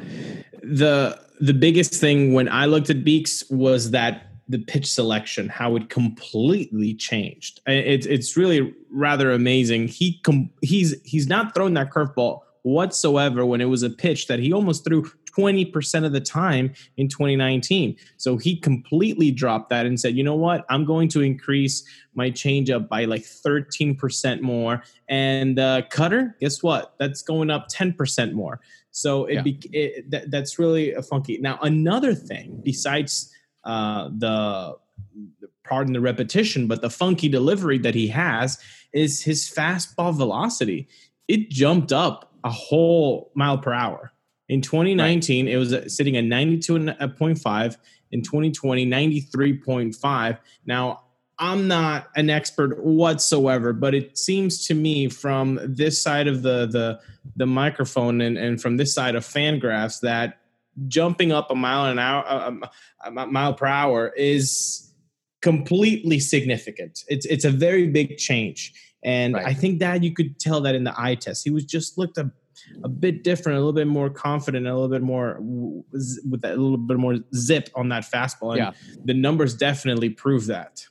the 0.61 1.19
the 1.39 1.53
biggest 1.53 1.93
thing 1.93 2.33
when 2.33 2.49
i 2.49 2.65
looked 2.65 2.89
at 2.89 3.03
beeks 3.03 3.43
was 3.49 3.91
that 3.91 4.27
the 4.49 4.59
pitch 4.59 4.91
selection 4.91 5.49
how 5.49 5.75
it 5.75 5.89
completely 5.89 6.93
changed. 6.93 7.59
It's 7.65 8.05
it's 8.05 8.37
really 8.37 8.73
rather 8.89 9.31
amazing. 9.31 9.89
He 9.89 10.19
com- 10.23 10.49
he's 10.61 10.95
he's 11.03 11.27
not 11.27 11.53
throwing 11.53 11.73
that 11.73 11.91
curveball 11.91 12.41
whatsoever 12.63 13.45
when 13.45 13.61
it 13.61 13.65
was 13.65 13.83
a 13.83 13.89
pitch 13.89 14.27
that 14.27 14.39
he 14.39 14.53
almost 14.53 14.83
threw 14.83 15.09
20% 15.37 16.05
of 16.05 16.11
the 16.11 16.21
time 16.21 16.73
in 16.97 17.07
2019. 17.07 17.95
So 18.17 18.37
he 18.37 18.55
completely 18.55 19.31
dropped 19.31 19.69
that 19.69 19.85
and 19.85 19.99
said, 19.99 20.15
you 20.15 20.23
know 20.23 20.35
what? 20.35 20.65
I'm 20.69 20.85
going 20.85 21.09
to 21.09 21.21
increase 21.21 21.83
my 22.15 22.31
changeup 22.31 22.87
by 22.87 23.05
like 23.05 23.21
13% 23.21 24.41
more. 24.41 24.83
And 25.07 25.59
uh, 25.59 25.83
cutter, 25.89 26.35
guess 26.39 26.63
what? 26.63 26.95
That's 26.99 27.21
going 27.21 27.49
up 27.49 27.67
10% 27.69 28.33
more. 28.33 28.59
So 28.91 29.25
it, 29.25 29.33
yeah. 29.35 29.41
be, 29.41 29.59
it 29.71 30.09
that, 30.11 30.31
that's 30.31 30.57
really 30.57 30.93
a 30.93 31.03
funky. 31.03 31.37
Now, 31.37 31.59
another 31.61 32.15
thing 32.15 32.61
besides 32.63 33.31
uh, 33.63 34.09
the 34.17 34.75
pardon 35.63 35.93
the 35.93 36.01
repetition, 36.01 36.67
but 36.67 36.81
the 36.81 36.89
funky 36.89 37.29
delivery 37.29 37.77
that 37.79 37.93
he 37.93 38.07
has 38.07 38.57
is 38.93 39.21
his 39.21 39.43
fastball 39.43 40.15
velocity. 40.15 40.87
It 41.27 41.49
jumped 41.49 41.91
up 41.91 42.33
a 42.43 42.49
whole 42.49 43.31
mile 43.35 43.57
per 43.57 43.73
hour. 43.73 44.13
In 44.49 44.61
2019, 44.61 45.45
right. 45.45 45.53
it 45.53 45.57
was 45.57 45.73
uh, 45.73 45.87
sitting 45.89 46.17
at 46.17 46.23
92.5. 46.23 47.77
In 48.11 48.21
2020, 48.21 48.85
93.5. 48.85 50.37
Now, 50.65 51.03
I'm 51.39 51.67
not 51.67 52.07
an 52.15 52.29
expert 52.29 52.83
whatsoever, 52.83 53.73
but 53.73 53.93
it 53.93 54.17
seems 54.17 54.65
to 54.67 54.73
me 54.73 55.07
from 55.09 55.59
this 55.63 56.01
side 56.01 56.27
of 56.27 56.41
the 56.41 56.65
the 56.65 56.99
the 57.35 57.45
microphone 57.45 58.21
and, 58.21 58.37
and 58.37 58.61
from 58.61 58.77
this 58.77 58.93
side 58.93 59.15
of 59.15 59.23
Fangraphs 59.23 59.99
that 60.01 60.39
jumping 60.87 61.31
up 61.31 61.51
a 61.51 61.55
mile 61.55 61.85
an 61.85 61.99
hour, 61.99 62.23
a, 62.25 62.69
a 63.07 63.27
mile 63.27 63.53
per 63.53 63.65
hour 63.65 64.13
is 64.17 64.91
completely 65.41 66.19
significant. 66.19 67.03
It's 67.07 67.25
it's 67.27 67.45
a 67.45 67.51
very 67.51 67.87
big 67.87 68.17
change, 68.17 68.73
and 69.03 69.35
right. 69.35 69.45
I 69.45 69.53
think 69.53 69.79
that 69.79 70.03
you 70.03 70.13
could 70.13 70.39
tell 70.39 70.61
that 70.61 70.73
in 70.73 70.85
the 70.85 70.93
eye 70.97 71.15
test. 71.15 71.43
He 71.43 71.51
was 71.51 71.65
just 71.65 71.97
looked 71.97 72.17
a 72.17 72.31
a 72.83 72.89
bit 72.89 73.23
different, 73.23 73.57
a 73.57 73.59
little 73.59 73.73
bit 73.73 73.87
more 73.87 74.09
confident, 74.09 74.67
a 74.67 74.73
little 74.73 74.89
bit 74.89 75.01
more 75.01 75.37
with 75.41 76.41
that, 76.41 76.53
a 76.53 76.61
little 76.61 76.77
bit 76.77 76.97
more 76.97 77.17
zip 77.35 77.69
on 77.75 77.89
that 77.89 78.03
fastball. 78.03 78.51
And 78.51 78.57
yeah. 78.57 78.71
the 79.05 79.13
numbers 79.13 79.55
definitely 79.55 80.09
prove 80.09 80.47
that. 80.47 80.85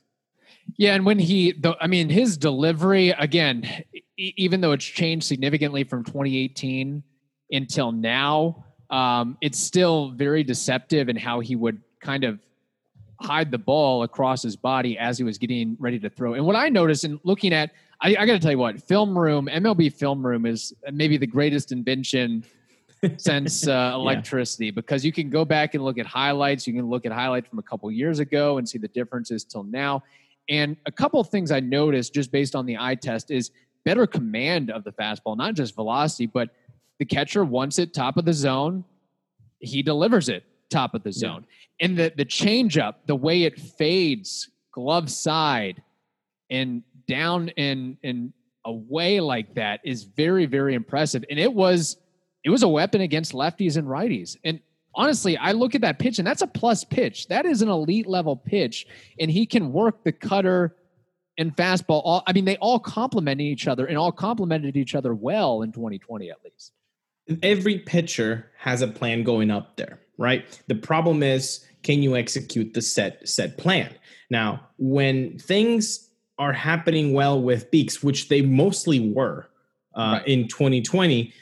Yeah, 0.77 0.95
and 0.95 1.05
when 1.05 1.19
he, 1.19 1.53
the, 1.53 1.75
I 1.79 1.87
mean, 1.87 2.09
his 2.09 2.37
delivery 2.37 3.09
again, 3.11 3.83
even 4.17 4.61
though 4.61 4.73
it's 4.73 4.85
changed 4.85 5.25
significantly 5.25 5.83
from 5.83 6.03
2018 6.03 7.03
until 7.51 7.91
now, 7.91 8.65
um, 8.89 9.37
it's 9.41 9.59
still 9.59 10.11
very 10.11 10.43
deceptive 10.43 11.09
in 11.09 11.15
how 11.15 11.39
he 11.39 11.55
would 11.55 11.81
kind 12.01 12.23
of 12.23 12.39
hide 13.19 13.51
the 13.51 13.57
ball 13.57 14.03
across 14.03 14.43
his 14.43 14.55
body 14.55 14.97
as 14.97 15.17
he 15.17 15.23
was 15.23 15.37
getting 15.37 15.75
ready 15.79 15.99
to 15.99 16.09
throw. 16.09 16.33
And 16.33 16.45
what 16.45 16.55
I 16.55 16.69
noticed 16.69 17.03
in 17.03 17.19
looking 17.23 17.53
at, 17.53 17.71
I, 18.01 18.09
I 18.09 18.25
got 18.25 18.33
to 18.33 18.39
tell 18.39 18.51
you 18.51 18.57
what, 18.57 18.81
film 18.81 19.17
room, 19.17 19.49
MLB 19.51 19.93
film 19.93 20.25
room 20.25 20.45
is 20.45 20.73
maybe 20.91 21.17
the 21.17 21.27
greatest 21.27 21.71
invention 21.71 22.43
since 23.17 23.67
uh, 23.67 23.91
electricity 23.93 24.65
yeah. 24.65 24.71
because 24.71 25.03
you 25.03 25.11
can 25.11 25.29
go 25.29 25.43
back 25.45 25.73
and 25.73 25.83
look 25.83 25.97
at 25.97 26.05
highlights. 26.05 26.67
You 26.67 26.73
can 26.73 26.87
look 26.87 27.05
at 27.05 27.11
highlights 27.11 27.49
from 27.49 27.59
a 27.59 27.63
couple 27.63 27.89
years 27.91 28.19
ago 28.19 28.57
and 28.57 28.67
see 28.67 28.77
the 28.77 28.87
differences 28.89 29.43
till 29.43 29.63
now. 29.63 30.03
And 30.49 30.77
a 30.85 30.91
couple 30.91 31.19
of 31.19 31.29
things 31.29 31.51
I 31.51 31.59
noticed 31.59 32.13
just 32.13 32.31
based 32.31 32.55
on 32.55 32.65
the 32.65 32.77
eye 32.79 32.95
test 32.95 33.31
is 33.31 33.51
better 33.83 34.05
command 34.05 34.69
of 34.69 34.83
the 34.83 34.91
fastball, 34.91 35.35
not 35.35 35.55
just 35.55 35.75
velocity, 35.75 36.25
but 36.27 36.49
the 36.99 37.05
catcher 37.05 37.43
wants 37.43 37.79
it 37.79 37.93
top 37.93 38.17
of 38.17 38.25
the 38.25 38.33
zone. 38.33 38.83
He 39.59 39.81
delivers 39.81 40.29
it 40.29 40.43
top 40.69 40.93
of 40.93 41.03
the 41.03 41.11
zone. 41.11 41.45
Yeah. 41.79 41.85
And 41.85 41.97
the 41.97 42.13
the 42.15 42.25
changeup, 42.25 42.95
the 43.05 43.15
way 43.15 43.43
it 43.43 43.59
fades 43.59 44.49
glove 44.71 45.09
side 45.09 45.81
and 46.49 46.83
down 47.07 47.49
and 47.57 47.97
and 48.03 48.33
away 48.65 49.19
like 49.19 49.55
that 49.55 49.79
is 49.83 50.03
very 50.03 50.45
very 50.45 50.73
impressive. 50.73 51.23
And 51.29 51.39
it 51.39 51.53
was 51.53 51.97
it 52.43 52.49
was 52.49 52.63
a 52.63 52.67
weapon 52.67 53.01
against 53.01 53.33
lefties 53.33 53.77
and 53.77 53.87
righties. 53.87 54.37
And 54.43 54.59
honestly, 54.95 55.37
I 55.37 55.51
look 55.51 55.75
at 55.75 55.81
that 55.81 55.99
pitch 55.99 56.19
and 56.19 56.27
that's 56.27 56.41
a 56.41 56.47
plus 56.47 56.83
pitch. 56.83 57.27
That 57.27 57.45
is 57.45 57.61
an 57.61 57.69
elite 57.69 58.07
level 58.07 58.35
pitch, 58.35 58.87
and 59.19 59.31
he 59.31 59.45
can 59.45 59.71
work 59.71 60.03
the 60.03 60.11
cutter 60.11 60.75
and 61.37 61.55
fastball. 61.55 62.01
All 62.03 62.23
I 62.27 62.33
mean, 62.33 62.45
they 62.45 62.57
all 62.57 62.79
complement 62.79 63.39
each 63.41 63.67
other 63.67 63.85
and 63.85 63.97
all 63.97 64.11
complemented 64.11 64.75
each 64.75 64.95
other 64.95 65.13
well 65.13 65.61
in 65.61 65.71
2020 65.71 66.29
at 66.29 66.37
least. 66.43 66.73
Every 67.43 67.79
pitcher 67.79 68.51
has 68.57 68.81
a 68.81 68.87
plan 68.87 69.23
going 69.23 69.51
up 69.51 69.75
there, 69.75 69.99
right? 70.17 70.45
The 70.67 70.75
problem 70.75 71.23
is, 71.23 71.65
can 71.83 72.01
you 72.01 72.15
execute 72.15 72.73
the 72.73 72.81
set 72.81 73.27
set 73.27 73.57
plan? 73.57 73.93
Now, 74.29 74.67
when 74.77 75.37
things 75.37 76.06
are 76.39 76.53
happening 76.53 77.13
well 77.13 77.41
with 77.41 77.69
Beeks, 77.71 78.03
which 78.03 78.29
they 78.29 78.41
mostly 78.41 79.11
were 79.11 79.49
uh, 79.95 80.19
right. 80.19 80.27
in 80.27 80.47
2020, 80.47 81.33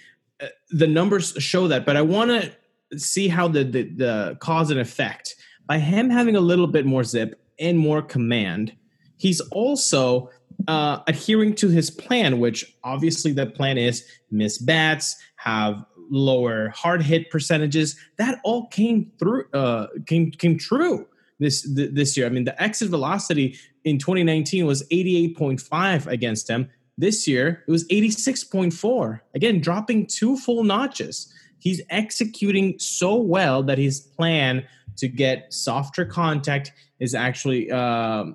uh, 0.42 0.48
the 0.70 0.88
numbers 0.88 1.34
show 1.40 1.68
that. 1.68 1.86
But 1.86 1.98
I 1.98 2.02
want 2.02 2.32
to 2.32 3.00
see 3.00 3.28
how 3.28 3.48
the, 3.48 3.64
the, 3.64 3.84
the 3.84 4.38
cause 4.40 4.72
and 4.72 4.80
effect 4.80 5.36
by 5.68 5.80
him 5.80 6.10
having 6.10 6.36
a 6.36 6.42
little 6.42 6.68
bit 6.68 6.86
more 6.86 7.04
zip 7.04 7.42
and 7.60 7.78
more 7.78 8.02
command. 8.02 8.74
He's 9.18 9.42
also 9.52 10.30
uh, 10.68 11.00
adhering 11.08 11.56
to 11.56 11.70
his 11.70 11.90
plan, 11.90 12.40
which 12.40 12.76
obviously 12.84 13.32
the 13.32 13.46
plan 13.46 13.78
is 13.78 14.06
miss 14.32 14.58
bats, 14.58 15.16
have 15.38 15.84
lower 16.10 16.70
hard 16.70 17.02
hit 17.02 17.30
percentages. 17.30 17.98
That 18.18 18.40
all 18.44 18.68
came 18.68 19.12
through, 19.20 19.46
uh, 19.54 19.88
came 20.06 20.32
came 20.32 20.58
true 20.58 21.08
this 21.40 21.68
this 21.74 22.16
year. 22.16 22.26
I 22.26 22.30
mean, 22.30 22.46
the 22.46 22.62
exit 22.62 22.90
velocity 22.90 23.58
in 23.86 23.98
2019 23.98 24.66
was 24.66 24.86
88.5 24.90 26.08
against 26.08 26.50
him. 26.50 26.70
This 26.98 27.28
year 27.28 27.64
it 27.68 27.72
was 27.72 27.88
86.4. 27.88 29.22
Again, 29.34 29.62
dropping 29.62 30.08
two 30.08 30.38
full 30.38 30.64
notches 30.64 31.34
he's 31.66 31.82
executing 31.90 32.78
so 32.78 33.16
well 33.16 33.64
that 33.64 33.78
his 33.78 34.00
plan 34.00 34.64
to 34.98 35.08
get 35.10 35.52
softer 35.52 36.06
contact 36.06 36.72
is 37.00 37.14
actually 37.14 37.70
uh, 37.70 38.26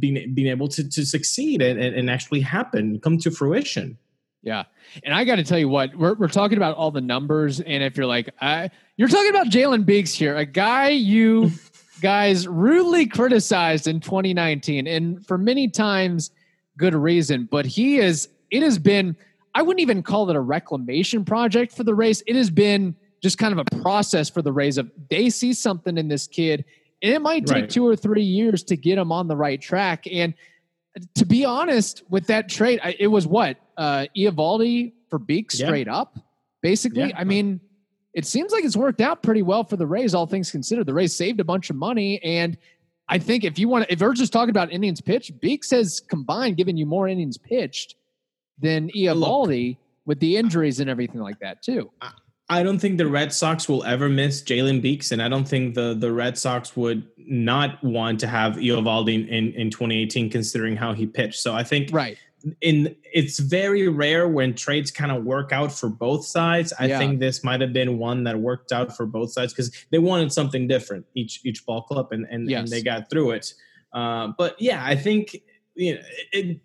being 0.00 0.34
being 0.34 0.48
able 0.48 0.66
to 0.66 0.88
to 0.88 1.06
succeed 1.06 1.62
and, 1.62 1.78
and 1.78 2.10
actually 2.10 2.40
happen, 2.40 2.98
come 2.98 3.18
to 3.18 3.30
fruition. 3.30 3.96
Yeah, 4.42 4.64
and 5.04 5.14
I 5.14 5.24
got 5.24 5.36
to 5.36 5.44
tell 5.44 5.58
you 5.58 5.68
what 5.68 5.94
we're 5.94 6.14
we're 6.14 6.28
talking 6.28 6.56
about 6.56 6.76
all 6.76 6.90
the 6.90 7.00
numbers, 7.00 7.60
and 7.60 7.82
if 7.84 7.96
you're 7.96 8.06
like, 8.06 8.30
I, 8.40 8.70
you're 8.96 9.08
talking 9.08 9.30
about 9.30 9.46
Jalen 9.46 9.86
Beeks 9.86 10.12
here, 10.12 10.36
a 10.36 10.44
guy 10.44 10.88
you 10.88 11.50
guys 12.04 12.46
rudely 12.46 13.06
criticized 13.06 13.88
in 13.88 13.98
2019, 13.98 14.86
and 14.86 15.26
for 15.26 15.38
many 15.38 15.68
times, 15.68 16.30
good 16.76 16.94
reason, 16.94 17.48
but 17.50 17.64
he 17.64 17.96
is. 17.96 18.28
It 18.50 18.62
has 18.62 18.78
been 18.78 19.16
I 19.54 19.62
wouldn't 19.62 19.80
even 19.80 20.02
call 20.02 20.28
it 20.28 20.36
a 20.36 20.40
reclamation 20.40 21.24
project 21.24 21.72
for 21.72 21.82
the 21.82 21.94
Rays. 21.94 22.22
It 22.26 22.36
has 22.36 22.50
been 22.50 22.94
just 23.22 23.38
kind 23.38 23.58
of 23.58 23.66
a 23.66 23.80
process 23.80 24.28
for 24.28 24.42
the 24.42 24.52
Rays 24.52 24.76
of 24.76 24.90
they 25.08 25.30
see 25.30 25.54
something 25.54 25.96
in 25.96 26.08
this 26.08 26.26
kid, 26.26 26.66
and 27.00 27.14
it 27.14 27.22
might 27.22 27.46
take 27.46 27.54
right. 27.54 27.70
two 27.70 27.86
or 27.86 27.96
three 27.96 28.22
years 28.22 28.62
to 28.64 28.76
get 28.76 28.98
him 28.98 29.10
on 29.10 29.26
the 29.26 29.36
right 29.36 29.60
track. 29.60 30.06
And 30.12 30.34
to 31.14 31.24
be 31.24 31.46
honest, 31.46 32.02
with 32.10 32.26
that 32.26 32.50
trade, 32.50 32.80
it 32.98 33.06
was 33.06 33.26
what 33.26 33.56
uh, 33.78 34.06
Eovaldi 34.14 34.92
for 35.08 35.18
Beek 35.18 35.50
straight 35.50 35.86
yeah. 35.86 35.96
up, 35.96 36.18
basically. 36.60 37.08
Yeah. 37.08 37.16
I 37.18 37.24
mean, 37.24 37.60
it 38.14 38.24
seems 38.24 38.52
like 38.52 38.64
it's 38.64 38.76
worked 38.76 39.00
out 39.00 39.22
pretty 39.22 39.42
well 39.42 39.64
for 39.64 39.76
the 39.76 39.86
Rays, 39.86 40.14
all 40.14 40.26
things 40.26 40.50
considered. 40.50 40.86
The 40.86 40.94
Rays 40.94 41.14
saved 41.14 41.40
a 41.40 41.44
bunch 41.44 41.68
of 41.68 41.76
money, 41.76 42.22
and 42.22 42.56
I 43.08 43.18
think 43.18 43.44
if 43.44 43.58
you 43.58 43.68
want 43.68 43.86
to, 43.86 43.92
if 43.92 44.00
we're 44.00 44.14
just 44.14 44.32
talking 44.32 44.50
about 44.50 44.72
innings 44.72 45.00
pitched, 45.00 45.40
Beeks 45.40 45.70
has 45.72 46.00
combined 46.00 46.56
giving 46.56 46.76
you 46.76 46.86
more 46.86 47.08
innings 47.08 47.36
pitched 47.36 47.96
than 48.58 48.88
Eovaldi 48.90 49.76
with 50.06 50.20
the 50.20 50.36
injuries 50.36 50.80
and 50.80 50.88
everything 50.88 51.20
like 51.20 51.38
that 51.40 51.62
too. 51.62 51.90
I 52.48 52.62
don't 52.62 52.78
think 52.78 52.98
the 52.98 53.06
Red 53.06 53.32
Sox 53.32 53.68
will 53.68 53.84
ever 53.84 54.08
miss 54.08 54.42
Jalen 54.42 54.80
Beeks, 54.80 55.12
and 55.12 55.20
I 55.20 55.28
don't 55.28 55.48
think 55.48 55.74
the 55.74 55.94
the 55.94 56.12
Red 56.12 56.38
Sox 56.38 56.76
would 56.76 57.06
not 57.16 57.82
want 57.82 58.20
to 58.20 58.26
have 58.26 58.54
Eovaldi 58.56 59.28
in, 59.28 59.52
in 59.54 59.70
2018, 59.70 60.30
considering 60.30 60.76
how 60.76 60.92
he 60.92 61.06
pitched. 61.06 61.40
So 61.40 61.54
I 61.54 61.64
think 61.64 61.88
right 61.92 62.18
in 62.60 62.94
it's 63.12 63.38
very 63.38 63.88
rare 63.88 64.28
when 64.28 64.54
trades 64.54 64.90
kind 64.90 65.10
of 65.10 65.24
work 65.24 65.52
out 65.52 65.72
for 65.72 65.88
both 65.88 66.26
sides. 66.26 66.72
I 66.78 66.86
yeah. 66.86 66.98
think 66.98 67.20
this 67.20 67.42
might 67.42 67.60
have 67.60 67.72
been 67.72 67.98
one 67.98 68.24
that 68.24 68.38
worked 68.38 68.72
out 68.72 68.96
for 68.96 69.06
both 69.06 69.32
sides 69.32 69.52
because 69.52 69.72
they 69.90 69.98
wanted 69.98 70.32
something 70.32 70.68
different 70.68 71.06
each 71.14 71.40
each 71.44 71.64
ball 71.66 71.82
club, 71.82 72.08
and 72.12 72.26
and, 72.30 72.48
yes. 72.48 72.60
and 72.60 72.68
they 72.68 72.82
got 72.82 73.10
through 73.10 73.32
it. 73.32 73.54
Uh, 73.92 74.32
but 74.36 74.60
yeah, 74.60 74.84
I 74.84 74.96
think 74.96 75.36
you 75.74 75.94
know 75.94 76.00
it, 76.32 76.60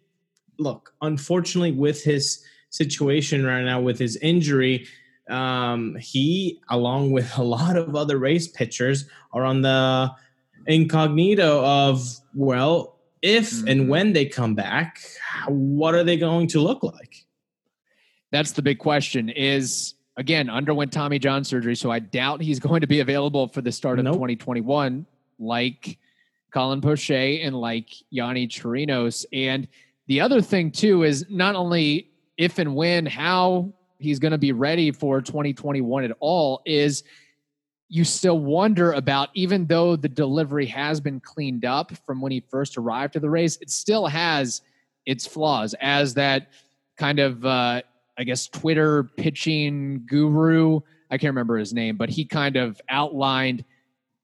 look, 0.60 0.94
unfortunately, 1.02 1.72
with 1.72 2.04
his 2.04 2.44
situation 2.70 3.46
right 3.46 3.64
now, 3.64 3.82
with 3.82 3.98
his 3.98 4.18
injury, 4.18 4.88
um, 5.30 5.96
he, 6.00 6.62
along 6.70 7.12
with 7.12 7.38
a 7.38 7.44
lot 7.44 7.78
of 7.78 7.96
other 7.96 8.18
Rays 8.18 8.48
pitchers, 8.48 9.06
are 9.34 9.46
on 9.46 9.62
the 9.62 10.12
incognito 10.68 11.64
of, 11.64 12.06
well, 12.36 12.99
if 13.22 13.52
mm-hmm. 13.52 13.68
and 13.68 13.90
when 13.90 14.14
they 14.14 14.26
come 14.26 14.56
back, 14.56 15.00
what 15.48 15.96
are 15.96 16.04
they 16.04 16.18
going 16.18 16.48
to 16.50 16.62
look 16.62 16.84
like? 16.84 17.26
That's 18.32 18.52
the 18.52 18.62
big 18.62 18.80
question. 18.80 19.30
Is 19.30 19.96
again 20.18 20.50
underwent 20.50 20.92
Tommy 20.92 21.20
John 21.20 21.44
surgery, 21.44 21.76
so 21.76 21.92
I 21.92 22.00
doubt 22.00 22.42
he's 22.42 22.60
going 22.60 22.82
to 22.82 22.88
be 22.88 23.00
available 23.00 23.48
for 23.48 23.62
the 23.62 23.72
start 23.72 24.00
of 24.00 24.06
nope. 24.06 24.16
2021, 24.16 25.06
like 25.40 25.98
Colin 26.52 26.82
Poche 26.82 27.12
and 27.12 27.56
like 27.56 27.90
Yonny 28.14 28.48
Chirinos. 28.48 29.26
And 29.34 29.68
the 30.08 30.22
other 30.22 30.42
thing 30.42 30.72
too 30.72 31.04
is 31.04 31.26
not 31.30 31.56
only 31.56 32.10
if 32.38 32.60
and 32.60 32.76
when 32.76 33.06
how 33.06 33.74
he's 34.00 34.20
going 34.20 34.32
to 34.32 34.38
be 34.38 34.52
ready 34.52 34.92
for 34.92 35.22
2021 35.22 36.06
at 36.06 36.12
all 36.20 36.62
is 36.66 37.04
you 37.90 38.04
still 38.04 38.40
wonder 38.40 38.94
about 38.94 39.30
even 39.34 39.66
though 39.66 39.96
the 39.96 40.08
delivery 40.08 40.68
has 40.68 41.02
been 41.02 41.20
cleaned 41.20 41.66
up 41.66 41.92
from 42.06 42.22
when 42.22 42.32
he 42.32 42.40
first 42.40 42.78
arrived 42.78 43.14
to 43.14 43.20
the 43.20 43.30
Rays 43.30 43.58
it 43.62 43.70
still 43.70 44.06
has 44.06 44.62
its 45.06 45.26
flaws 45.26 45.76
as 45.82 46.14
that 46.14 46.52
kind 46.98 47.20
of 47.20 47.44
uh, 47.44 47.82
i 48.18 48.24
guess 48.24 48.48
twitter 48.48 49.04
pitching 49.04 50.04
guru 50.06 50.80
i 51.10 51.18
can't 51.18 51.32
remember 51.32 51.58
his 51.58 51.74
name 51.74 51.98
but 51.98 52.10
he 52.10 52.24
kind 52.24 52.56
of 52.56 52.80
outlined 52.90 53.66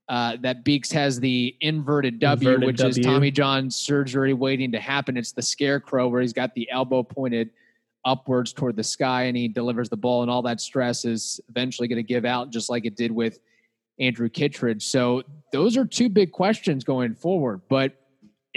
uh, 0.08 0.38
that 0.42 0.64
Beeks 0.64 0.92
has 0.92 1.20
the 1.20 1.56
inverted 1.62 2.20
W, 2.20 2.50
Inverted 2.50 2.68
which 2.68 2.84
is 2.84 3.04
Tommy 3.04 3.32
John 3.32 3.72
surgery 3.72 4.34
waiting 4.34 4.72
to 4.72 4.80
happen. 4.80 5.18
It's 5.18 5.32
the 5.32 5.42
scarecrow 5.42 6.08
where 6.08 6.22
he's 6.22 6.32
got 6.32 6.54
the 6.54 6.70
elbow 6.70 7.02
pointed 7.02 7.50
upwards 8.06 8.54
toward 8.54 8.76
the 8.76 8.84
sky 8.84 9.24
and 9.24 9.36
he 9.36 9.48
delivers 9.48 9.90
the 9.90 9.98
ball, 9.98 10.22
and 10.22 10.30
all 10.30 10.44
that 10.44 10.62
stress 10.62 11.06
is 11.06 11.42
eventually 11.50 11.88
going 11.88 11.98
to 11.98 12.04
give 12.04 12.24
out, 12.24 12.52
just 12.52 12.70
like 12.70 12.86
it 12.86 12.96
did 12.96 13.12
with 13.12 13.40
Andrew 14.00 14.30
Kittredge. 14.30 14.84
So 14.84 15.24
those 15.52 15.78
are 15.78 15.86
two 15.86 16.10
big 16.10 16.32
questions 16.32 16.84
going 16.84 17.16
forward. 17.16 17.62
But 17.70 17.94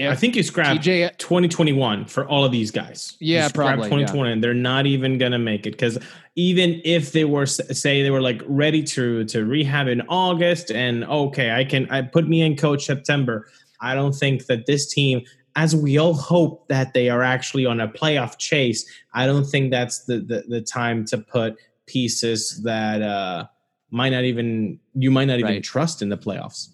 I 0.01 0.15
think 0.15 0.37
you 0.37 0.43
scrapped 0.45 0.81
TJ 0.81 1.19
2021 1.19 2.05
for 2.07 2.27
all 2.29 2.45
of 2.45 2.53
these 2.53 2.71
guys. 2.71 3.17
Yeah, 3.19 3.49
probably, 3.49 3.85
yeah. 3.85 4.07
2020, 4.07 4.33
and 4.33 4.45
they're 4.45 4.55
not 4.55 4.87
even 4.87 5.19
gonna 5.19 5.39
make 5.39 5.67
it 5.67 5.73
because 5.73 5.99
even 6.37 6.81
if 6.85 7.13
they 7.13 7.25
were 7.25 7.47
say 7.47 8.03
they 8.03 8.11
were 8.11 8.21
like 8.21 8.41
ready 8.47 8.83
to 8.85 9.25
to 9.25 9.45
rehab 9.45 9.89
in 9.89 10.03
August 10.03 10.71
and 10.71 11.05
okay, 11.05 11.51
I 11.53 11.65
can 11.65 11.91
I 11.91 12.03
put 12.03 12.29
me 12.29 12.43
in 12.43 12.57
coach 12.57 12.87
September. 12.87 13.49
I 13.81 13.95
don't 13.95 14.15
think 14.15 14.47
that 14.47 14.67
this 14.67 14.93
team, 14.93 15.23
as 15.57 15.75
we 15.75 15.99
all 15.99 16.15
hope 16.15 16.69
that 16.69 16.95
they 16.95 17.09
are 17.11 17.23
actually 17.23 17.67
on 17.67 17.81
a 17.81 17.89
playoff 17.89 18.39
chase, 18.39 18.89
I 19.15 19.27
don't 19.27 19.45
think 19.45 19.73
that's 19.73 20.05
the 20.05 20.21
the, 20.21 20.45
the 20.49 20.61
time 20.61 21.05
to 21.07 21.19
put 21.19 21.57
pieces 21.87 22.63
that 22.63 23.03
uh 23.03 23.47
might 23.91 24.11
not 24.11 24.25
even 24.25 24.79
you 24.95 25.11
might 25.11 25.27
not 25.27 25.39
even 25.39 25.53
Right. 25.55 25.63
trust 25.63 26.03
in 26.03 26.09
the 26.09 26.17
playoffs. 26.19 26.69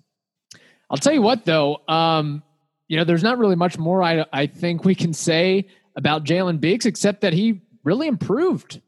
I'll 0.91 0.99
tell 0.99 1.13
you 1.13 1.23
what, 1.23 1.45
though, 1.45 1.79
um, 1.89 2.43
you 2.89 2.97
know, 2.97 3.05
there's 3.05 3.23
not 3.23 3.39
really 3.39 3.57
much 3.57 3.79
more 3.79 4.03
I 4.03 4.25
I 4.33 4.47
think 4.47 4.85
we 4.85 4.95
can 4.95 5.13
say 5.13 5.67
about 5.97 6.25
Jalen 6.25 6.61
Beeks 6.61 6.87
except 6.87 7.21
that 7.23 7.33
he 7.33 7.63
really 7.85 8.07
improved 8.09 8.81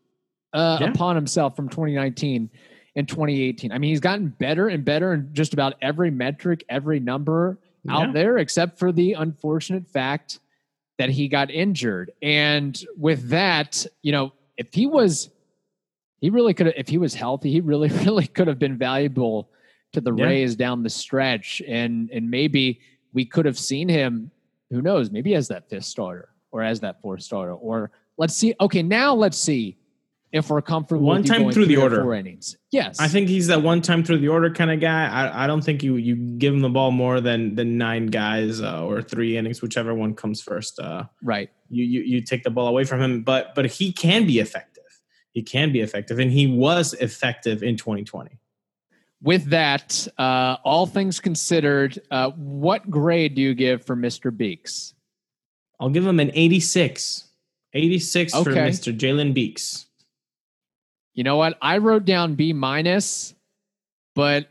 uh, 0.53 0.79
Yeah. 0.81 0.91
upon 0.91 1.17
himself 1.17 1.55
from 1.55 1.69
2019 1.69 2.51
and 2.97 3.09
2018. 3.09 3.73
I 3.73 3.79
mean, 3.79 3.91
he's 3.91 4.01
gotten 4.01 4.29
better 4.29 4.69
and 4.69 4.85
better 4.85 5.13
in 5.13 5.29
just 5.35 5.53
about 5.53 5.75
every 5.83 6.11
metric, 6.11 6.65
every 6.69 6.99
number 6.99 7.59
out 7.91 8.07
Yeah. 8.09 8.13
there, 8.13 8.39
except 8.39 8.79
for 8.79 8.91
the 8.91 9.13
unfortunate 9.15 9.87
fact 9.87 10.41
that 10.99 11.11
he 11.11 11.29
got 11.29 11.51
injured. 11.51 12.11
And 12.23 12.81
with 12.97 13.29
that, 13.29 13.85
you 14.03 14.13
know, 14.13 14.33
if 14.57 14.73
he 14.73 14.87
was, 14.87 15.29
he 16.21 16.31
really 16.31 16.55
could 16.55 16.67
have, 16.67 16.75
if 16.77 16.89
he 16.89 16.99
was 16.99 17.15
healthy, 17.15 17.51
he 17.51 17.61
really, 17.61 17.89
really 18.05 18.27
could 18.27 18.49
have 18.49 18.59
been 18.59 18.79
valuable 18.79 19.51
to 19.93 20.01
the 20.01 20.13
Yeah. 20.15 20.25
Rays 20.27 20.57
down 20.57 20.83
the 20.83 20.91
stretch. 20.91 21.63
And, 21.67 22.11
and 22.11 22.31
maybe 22.31 22.81
we 23.13 23.25
could 23.25 23.47
have 23.47 23.59
seen 23.59 23.89
him, 23.89 24.31
who 24.71 24.83
knows, 24.83 25.11
maybe 25.11 25.35
as 25.35 25.49
that 25.49 25.69
fifth 25.69 25.85
starter 25.85 26.29
or 26.51 26.63
as 26.63 26.81
that 26.81 27.01
fourth 27.03 27.23
starter, 27.23 27.55
or 27.55 27.91
let's 28.19 28.35
see. 28.35 28.55
Okay. 28.61 28.83
Now 28.83 29.15
let's 29.15 29.39
see 29.39 29.77
if 30.33 30.51
we're 30.51 30.61
comfortable 30.61 31.07
One 31.07 31.19
with 31.23 31.29
time 31.31 31.51
through 31.53 31.67
the 31.67 31.77
order. 31.77 32.03
four 32.03 32.15
innings. 32.15 32.57
Yes. 32.71 32.99
I 32.99 33.09
think 33.09 33.29
he's 33.29 33.47
that 33.47 33.63
one 33.63 33.81
time 33.81 34.03
through 34.05 34.19
the 34.19 34.29
order 34.29 34.51
kind 34.51 34.71
of 34.71 34.81
guy. 34.81 35.07
I, 35.09 35.45
I 35.45 35.47
don't 35.47 35.63
think 35.63 35.83
you 35.83 35.97
you 35.97 36.17
give 36.17 36.53
him 36.53 36.61
the 36.61 36.69
ball 36.69 36.91
more 36.91 37.21
than 37.21 37.55
than 37.55 37.79
nine 37.79 38.07
guys 38.07 38.61
uh, 38.61 38.85
or 38.85 39.03
three 39.03 39.37
innings, 39.37 39.63
whichever 39.63 39.95
one 39.95 40.15
comes 40.15 40.43
first. 40.43 40.79
Uh, 40.79 41.05
right. 41.23 41.49
you, 41.71 41.85
you 41.85 42.01
you 42.03 42.21
take 42.23 42.43
the 42.43 42.51
ball 42.51 42.67
away 42.69 42.85
from 42.85 43.01
him, 43.01 43.23
but 43.23 43.55
but 43.55 43.67
he 43.67 43.93
can 43.93 44.27
be 44.27 44.41
effective. 44.41 44.76
He 45.37 45.43
can 45.43 45.71
be 45.71 45.81
effective, 45.81 46.19
and 46.19 46.33
he 46.33 46.47
was 46.47 46.95
effective 46.95 47.63
in 47.63 47.77
2020. 47.77 48.39
with 49.21 49.45
that, 49.51 50.09
uh, 50.17 50.57
all 50.65 50.87
things 50.87 51.21
considered, 51.21 51.99
uh, 52.11 52.31
what 52.31 52.89
grade 52.91 53.35
do 53.35 53.43
you 53.43 53.53
give 53.55 53.85
for 53.85 53.95
Mr. 53.95 54.35
Beeks? 54.35 54.95
I'll 55.79 55.91
give 55.91 56.07
him 56.07 56.21
an 56.21 56.31
86. 56.33 57.29
86 57.75 58.33
for 58.33 58.45
Mr. 58.45 58.97
Jalen 58.97 59.35
Beeks. 59.35 59.85
You 61.13 61.25
know 61.25 61.37
what? 61.37 61.59
I 61.61 61.79
wrote 61.79 62.07
down 62.07 62.35
B 62.35 62.55
minus, 62.55 63.35
but 64.15 64.49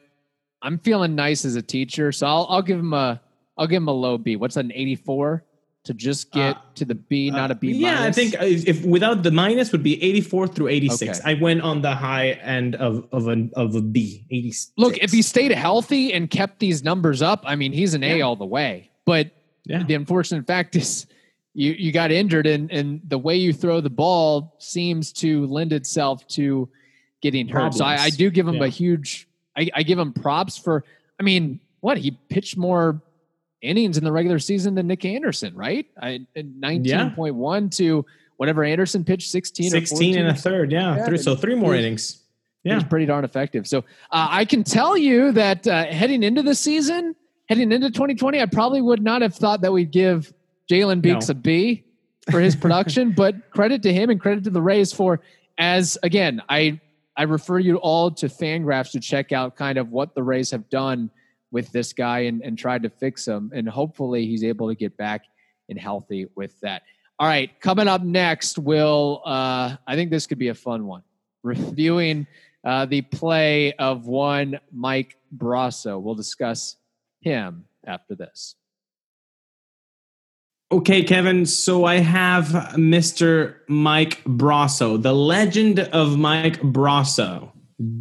I'm 0.62 0.78
feeling 0.78 1.16
nice 1.16 1.46
as 1.46 1.56
a 1.56 1.64
teacher, 1.64 2.12
so 2.12 2.28
I'll, 2.28 2.46
I'll 2.48 2.62
give 2.62 2.78
him 2.78 2.94
a 2.94 3.20
I'll 3.58 3.68
give 3.68 3.82
him 3.82 3.88
a 3.88 3.92
low 3.94 4.20
B. 4.20 4.36
What's 4.36 4.54
that, 4.54 4.66
an 4.66 4.72
84 4.72 5.45
to 5.86 5.94
just 5.94 6.32
get 6.32 6.56
Uh, 6.58 6.60
to 6.76 6.86
the 6.86 6.96
B, 6.96 7.30
not 7.32 7.52
a 7.52 7.56
B 7.56 7.68
minus? 7.74 7.82
yeah, 7.82 8.04
I 8.04 8.12
think 8.12 8.34
if, 8.42 8.68
if 8.68 8.86
without 8.86 9.24
the 9.24 9.32
minus 9.32 9.72
would 9.72 9.84
be 9.84 10.02
84 10.04 10.48
through 10.48 10.68
86. 10.68 11.20
Okay. 11.20 11.32
I 11.32 11.34
went 11.40 11.62
on 11.62 11.82
the 11.82 11.96
high 11.96 12.32
end 12.42 12.76
of 12.76 13.08
of 13.12 13.28
an 13.28 13.52
of 13.56 13.76
a 13.76 13.82
B. 13.82 14.26
86. 14.32 14.74
Look, 14.78 14.98
if 14.98 15.12
he 15.12 15.22
stayed 15.22 15.52
healthy 15.52 16.12
and 16.14 16.30
kept 16.30 16.60
these 16.60 16.84
numbers 16.84 17.22
up, 17.22 17.44
I 17.46 17.56
mean, 17.56 17.72
he's 17.72 17.94
an 17.94 18.04
A 18.04 18.22
all 18.22 18.36
the 18.36 18.46
way. 18.46 18.92
But 19.06 19.32
yeah. 19.66 19.84
the 19.84 19.94
unfortunate 19.94 20.46
fact 20.48 20.76
is 20.76 21.06
you 21.54 21.72
you 21.72 21.92
got 21.92 22.12
injured 22.12 22.48
and 22.48 22.72
and 22.72 23.02
the 23.08 23.18
way 23.18 23.36
you 23.38 23.54
throw 23.54 23.80
the 23.82 23.90
ball 23.90 24.56
seems 24.60 25.14
to 25.14 25.46
lend 25.48 25.72
itself 25.74 26.28
to 26.30 26.68
getting 27.22 27.48
hurt. 27.48 27.74
So 27.76 27.86
I, 27.86 27.96
I 28.06 28.10
do 28.10 28.30
give 28.30 28.48
him 28.48 28.56
Yeah. 28.56 28.66
a 28.66 28.68
huge 28.70 29.28
I, 29.58 29.70
I 29.74 29.84
give 29.84 29.98
him 29.98 30.12
props 30.14 30.58
for 30.58 30.84
I 31.20 31.24
mean, 31.24 31.62
what 31.80 31.98
he 31.98 32.12
pitched 32.30 32.58
more 32.58 33.02
innings 33.66 33.98
in 33.98 34.04
the 34.04 34.12
regular 34.12 34.40
season 34.40 34.76
than 34.76 34.88
Nick 34.88 35.04
Anderson, 35.06 35.56
right? 35.56 35.86
I 36.02 36.26
nineteen 36.36 37.12
point 37.12 37.36
one 37.36 37.70
to 37.72 38.06
whatever 38.38 38.64
Anderson 38.64 39.04
pitched, 39.04 39.30
sixteen, 39.30 39.70
16 39.70 40.18
and 40.18 40.28
a 40.30 40.34
third. 40.34 40.72
Yeah. 40.72 40.98
Yeah, 40.98 41.06
three, 41.06 41.18
so 41.18 41.36
three 41.36 41.56
more 41.56 41.76
innings. 41.76 42.22
Yeah. 42.64 42.76
was 42.76 42.84
pretty 42.84 43.06
darn 43.06 43.24
effective. 43.24 43.68
So 43.68 43.80
uh, 44.12 44.28
I 44.32 44.44
can 44.46 44.64
tell 44.64 44.98
you 44.98 45.32
that 45.34 45.68
uh, 45.68 45.86
heading 45.86 46.24
into 46.24 46.42
the 46.42 46.56
season, 46.56 47.16
heading 47.48 47.72
into 47.72 47.92
2020, 47.92 48.42
I 48.42 48.48
probably 48.48 48.82
would 48.82 49.04
not 49.04 49.22
have 49.22 49.36
thought 49.36 49.62
that 49.62 49.72
we'd 49.72 49.92
give 49.92 50.34
Jalen 50.72 51.00
Beeks 51.02 51.28
No. 51.28 51.34
a 51.34 51.36
B 51.36 51.84
for 52.32 52.40
his 52.40 52.56
production, 52.66 53.12
but 53.12 53.52
credit 53.52 53.84
to 53.84 53.94
him 53.94 54.10
and 54.10 54.20
credit 54.20 54.44
to 54.46 54.50
the 54.50 54.62
Rays 54.64 54.92
for 54.92 55.22
as 55.58 55.98
again, 56.04 56.42
I 56.50 56.80
I 57.16 57.24
refer 57.24 57.60
you 57.60 57.78
all 57.78 58.12
to 58.12 58.26
Fangraphs 58.28 58.92
to 58.92 59.00
check 59.00 59.32
out 59.32 59.56
kind 59.56 59.78
of 59.78 59.92
what 59.92 60.16
the 60.16 60.24
Rays 60.24 60.52
have 60.52 60.70
done 60.70 61.10
with 61.56 61.72
this 61.72 61.94
guy 61.94 62.20
and, 62.20 62.42
and 62.42 62.60
tried 62.60 62.84
to 62.84 62.90
fix 62.90 63.26
him. 63.26 63.50
And 63.56 63.68
hopefully 63.70 64.26
he's 64.26 64.44
able 64.44 64.68
to 64.68 64.76
get 64.76 64.98
back 64.98 65.24
and 65.70 65.80
healthy 65.80 66.28
with 66.36 66.60
that. 66.60 66.82
All 67.18 67.30
right, 67.30 67.50
coming 67.62 67.88
up 67.88 68.04
next, 68.04 68.58
we'll 68.60 69.22
uh, 69.26 69.78
I 69.88 69.96
think 69.96 70.12
this 70.12 70.28
could 70.28 70.38
be 70.38 70.50
a 70.50 70.54
fun 70.54 70.86
one. 70.86 71.02
Reviewing 71.44 72.28
uh, 72.66 72.88
the 72.88 73.04
play 73.04 73.72
of 73.74 74.06
one 74.06 74.60
Mike 74.74 75.16
Brosseau. 75.34 76.02
We'll 76.02 76.16
discuss 76.16 76.76
him 77.22 77.64
after 77.88 78.16
this. 78.16 78.56
Okay, 80.74 81.04
Kevin. 81.04 81.46
So 81.46 81.86
I 81.86 82.00
have 82.00 82.48
Mr. 82.76 83.60
Mike 83.70 84.22
Brosseau. 84.26 85.02
The 85.02 85.14
legend 85.14 85.80
of 85.80 86.18
Mike 86.18 86.60
Brosseau 86.60 87.54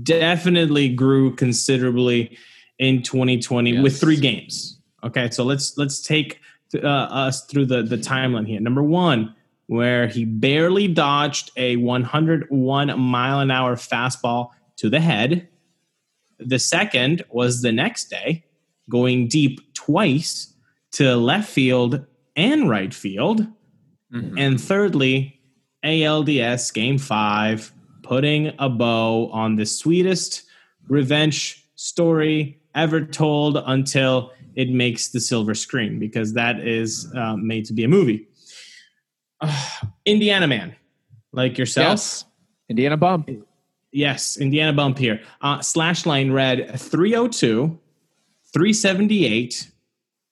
definitely 0.02 0.88
grew 0.88 1.36
considerably 1.36 2.36
in 2.78 3.02
2020 3.02 3.80
with 3.80 3.98
three 3.98 4.16
games. 4.16 4.78
Okay, 5.02 5.30
so 5.30 5.44
let's 5.44 5.76
let's 5.76 6.00
take 6.00 6.40
uh, 6.74 6.87
us 6.87 7.44
through 7.44 7.66
the 7.66 7.82
the 7.82 7.96
timeline 7.96 8.46
here. 8.46 8.60
Number 8.60 8.82
one, 8.82 9.34
where 9.66 10.06
he 10.06 10.24
barely 10.24 10.88
dodged 10.88 11.50
a 11.56 11.76
101 11.76 12.98
mile 12.98 13.40
an 13.40 13.50
hour 13.50 13.76
fastball 13.76 14.50
to 14.76 14.90
the 14.90 15.00
head. 15.00 15.48
The 16.38 16.58
second 16.58 17.24
was 17.30 17.62
the 17.62 17.72
next 17.72 18.10
day, 18.10 18.44
going 18.88 19.28
deep 19.28 19.72
twice 19.74 20.52
to 20.92 21.16
left 21.16 21.48
field 21.48 22.04
and 22.37 22.68
right 22.68 22.92
field. 22.92 23.46
And 24.37 24.60
thirdly, 24.60 25.40
ALDS 25.84 26.72
game 26.72 26.98
five, 26.98 27.72
putting 28.02 28.52
a 28.58 28.68
bow 28.68 29.28
on 29.32 29.56
the 29.56 29.66
sweetest 29.66 30.44
revenge 30.88 31.64
story 31.74 32.60
ever 32.74 33.04
told 33.04 33.62
until 33.66 34.32
it 34.54 34.70
makes 34.70 35.08
the 35.08 35.20
silver 35.20 35.54
screen, 35.54 35.98
because 35.98 36.34
that 36.34 36.60
is 36.60 37.12
uh, 37.14 37.37
made 37.37 37.64
to 37.66 37.72
be 37.72 37.84
a 37.84 37.88
movie. 37.88 38.26
Uh, 39.40 39.68
Indiana 40.04 40.46
man, 40.46 40.76
like 41.32 41.58
yourself. 41.58 41.92
Yes, 41.92 42.24
Indiana 42.68 42.96
bump. 42.96 43.30
Yes, 43.92 44.37
Indiana 44.37 44.72
bump 44.72 44.98
here. 44.98 45.20
Uh, 45.40 45.60
slash 45.60 46.04
line 46.04 46.32
read 46.32 46.78
302, 46.78 47.78
378, 48.52 49.70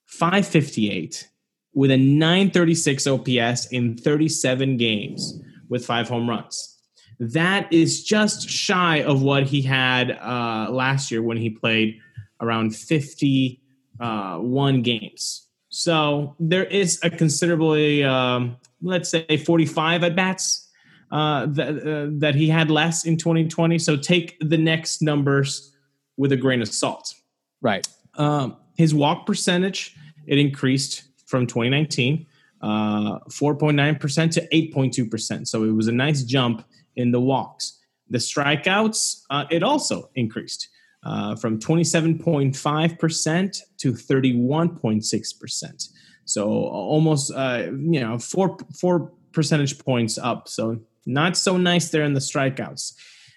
558 0.06 1.28
with 1.74 1.90
a 1.90 1.96
936 1.96 3.06
OPS 3.06 3.66
in 3.66 3.96
37 3.96 4.76
games 4.76 5.40
with 5.68 5.86
five 5.86 6.08
home 6.08 6.28
runs. 6.28 6.78
That 7.18 7.72
is 7.72 8.02
just 8.02 8.48
shy 8.48 9.02
of 9.02 9.22
what 9.22 9.44
he 9.44 9.62
had 9.62 10.10
uh, 10.10 10.68
last 10.70 11.10
year 11.10 11.22
when 11.22 11.36
he 11.36 11.50
played 11.50 12.00
around 12.42 12.76
51 12.76 14.82
games. 14.82 15.48
So 15.70 16.36
there 16.38 16.64
is 16.64 17.00
a 17.02 17.08
considerably, 17.08 18.04
um, 18.04 18.58
let's 18.82 19.08
say, 19.08 19.38
45 19.38 20.04
at 20.04 20.14
bats 20.14 20.68
uh, 21.10 21.46
that 21.46 21.78
uh, 21.78 22.08
that 22.18 22.34
he 22.34 22.48
had 22.48 22.70
less 22.70 23.06
in 23.06 23.16
2020. 23.16 23.78
So 23.78 23.96
take 23.96 24.36
the 24.40 24.58
next 24.58 25.00
numbers 25.00 25.74
with 26.18 26.32
a 26.32 26.36
grain 26.36 26.60
of 26.60 26.68
salt. 26.68 27.14
Right. 27.62 27.88
Um, 28.14 28.58
his 28.76 28.94
walk 28.94 29.24
percentage 29.24 29.96
it 30.26 30.38
increased 30.38 31.04
from 31.26 31.46
2019, 31.46 32.26
uh, 32.60 33.18
4.9% 33.30 34.30
to 34.32 34.48
8.2%. 34.48 35.48
So 35.48 35.64
it 35.64 35.72
was 35.72 35.88
a 35.88 35.92
nice 35.92 36.22
jump 36.22 36.64
in 36.96 37.10
the 37.10 37.20
walks. 37.20 37.78
The 38.10 38.18
strikeouts 38.18 39.22
uh, 39.30 39.44
it 39.50 39.62
also 39.62 40.10
increased 40.14 40.68
uh, 41.04 41.36
from 41.36 41.58
27.5% 41.58 43.60
to 43.78 43.92
31.6%. 43.92 45.88
So 46.24 46.48
almost, 46.48 47.32
uh, 47.34 47.64
you 47.70 48.00
know, 48.00 48.18
four, 48.18 48.56
four 48.78 49.12
percentage 49.32 49.78
points 49.78 50.18
up. 50.18 50.48
So 50.48 50.80
not 51.06 51.36
so 51.36 51.56
nice 51.56 51.90
there 51.90 52.04
in 52.04 52.14
the 52.14 52.20
strikeouts. 52.20 52.94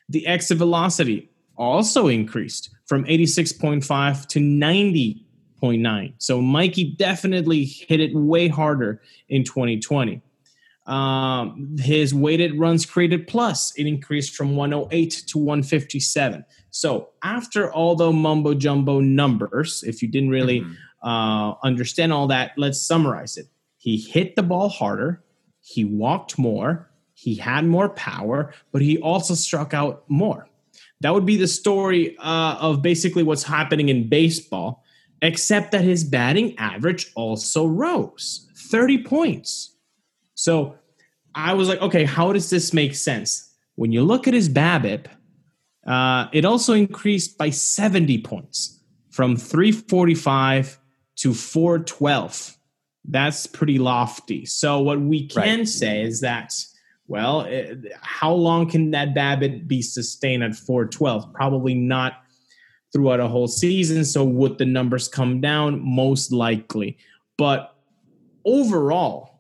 The 0.10 0.28
exit 0.28 0.58
velocity 0.58 1.30
also 1.58 2.08
increased 2.08 2.70
from 2.86 3.06
86.5 3.06 4.28
to 4.28 4.40
90.9. 4.40 6.14
So 6.20 6.42
Mikey 6.42 6.96
definitely 6.98 7.66
hit 7.66 8.00
it 8.00 8.14
way 8.14 8.48
harder 8.48 9.02
in 9.30 9.44
2020. 9.44 10.22
Um, 10.86 11.76
his 11.80 12.14
weighted 12.14 12.60
runs 12.60 12.86
created 12.86 13.28
plus 13.28 13.74
it 13.76 13.88
increased 13.88 14.36
from 14.36 14.56
108 14.56 15.24
to 15.28 15.38
157. 15.40 16.46
So 16.70 17.10
after 17.24 17.72
all 17.74 17.96
the 17.96 18.12
mumbo 18.12 18.54
jumbo 18.54 19.00
numbers, 19.00 19.84
if 19.88 20.02
you 20.02 20.08
didn't 20.08 20.30
really 20.30 20.62
mm-hmm. 20.62 21.08
uh, 21.08 21.56
understand 21.64 22.14
all 22.14 22.28
that, 22.28 22.52
let's 22.56 22.80
summarize 22.80 23.38
it. 23.38 23.48
He 23.78 23.98
hit 23.98 24.36
the 24.36 24.44
ball 24.44 24.70
harder, 24.70 25.24
he 25.62 25.86
walked 25.86 26.38
more, 26.38 26.92
he 27.16 27.36
had 27.36 27.66
more 27.66 27.90
power, 27.90 28.54
but 28.72 28.82
he 28.82 29.00
also 29.00 29.34
struck 29.34 29.74
out 29.74 30.04
more. 30.08 30.48
That 31.02 31.14
would 31.14 31.26
be 31.26 31.38
the 31.38 31.48
story 31.48 32.18
uh, 32.20 32.58
of 32.60 32.82
basically 32.82 33.24
what's 33.24 33.44
happening 33.44 33.90
in 33.90 34.10
baseball, 34.10 34.84
except 35.22 35.72
that 35.72 35.82
his 35.82 36.04
batting 36.04 36.58
average 36.58 37.12
also 37.16 37.66
rose 37.66 38.50
30 38.56 39.04
points. 39.04 39.75
So 40.36 40.78
I 41.34 41.54
was 41.54 41.68
like, 41.68 41.82
okay, 41.82 42.04
how 42.04 42.32
does 42.32 42.50
this 42.50 42.74
make 42.74 42.96
sense? 42.96 43.54
When 43.76 43.92
you 43.92 44.04
look 44.04 44.28
at 44.28 44.34
his 44.34 44.48
BABIP, 44.48 45.08
uh, 45.86 46.28
it 46.32 46.46
also 46.46 46.74
increased 46.74 47.38
by 47.38 47.50
70 47.50 48.22
points 48.22 48.82
from 49.12 49.36
345 49.36 50.80
to 51.18 51.34
412. 51.34 52.58
That's 53.08 53.48
pretty 53.48 53.78
lofty. 53.78 54.46
So, 54.46 54.80
what 54.80 55.00
we 55.00 55.28
can 55.28 55.60
right. 55.60 55.68
say 55.68 56.02
is 56.02 56.22
that, 56.22 56.54
well, 57.08 57.42
it, 57.42 57.94
how 58.02 58.34
long 58.34 58.70
can 58.70 58.92
that 58.92 59.14
BABIP 59.14 59.68
be 59.68 59.82
sustained 59.82 60.44
at 60.44 60.56
412? 60.56 61.34
Probably 61.34 61.76
not 61.76 62.24
throughout 62.92 63.20
a 63.20 63.28
whole 63.28 63.48
season. 63.48 64.06
So, 64.06 64.24
would 64.24 64.58
the 64.58 64.66
numbers 64.66 65.08
come 65.08 65.40
down? 65.40 65.80
Most 65.82 66.32
likely. 66.32 66.98
But 67.38 67.76
overall, 68.44 69.35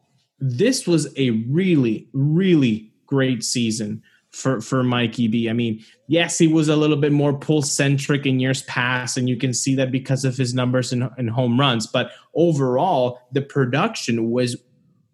this 0.45 0.85
was 0.85 1.07
a 1.17 1.31
really, 1.31 2.07
really 2.13 2.91
great 3.07 3.43
season 3.43 4.03
for 4.31 4.61
for 4.61 4.83
Mikey 4.83 5.27
B. 5.27 5.49
I 5.49 5.53
mean, 5.53 5.83
yes, 6.07 6.37
he 6.37 6.47
was 6.47 6.67
a 6.67 6.75
little 6.75 6.97
bit 6.97 7.11
more 7.11 7.33
pull 7.33 7.61
centric 7.61 8.25
in 8.25 8.39
years 8.39 8.61
past, 8.63 9.17
and 9.17 9.27
you 9.27 9.37
can 9.37 9.53
see 9.53 9.75
that 9.75 9.91
because 9.91 10.23
of 10.23 10.37
his 10.37 10.53
numbers 10.53 10.91
and, 10.93 11.09
in 11.17 11.29
home 11.29 11.59
runs. 11.59 11.87
But 11.87 12.11
overall, 12.35 13.21
the 13.31 13.41
production 13.41 14.29
was 14.29 14.55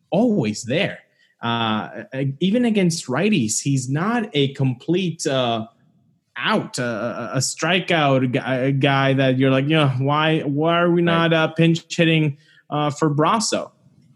always 0.10 0.64
there. 0.64 1.00
Uh, 1.42 2.04
even 2.40 2.66
against 2.66 3.08
righties, 3.08 3.62
he's 3.62 3.90
not 3.90 4.30
a 4.34 4.54
complete 4.54 5.26
uh, 5.26 5.66
out, 6.36 6.78
uh, 6.78 7.30
a 7.34 7.38
strikeout 7.38 8.32
guy, 8.32 8.56
a 8.56 8.72
guy, 8.72 9.14
that 9.14 9.40
you're 9.40 9.50
like, 9.52 9.66
you 9.66 9.76
know, 9.76 9.90
why 10.00 10.42
why 10.42 10.80
are 10.80 10.92
we 10.92 11.02
not 11.02 11.32
uh, 11.32 11.48
pinch 11.48 11.84
hitting 11.96 12.38
uh, 12.70 12.90
for 12.90 13.10
Brosseau? 13.10 13.72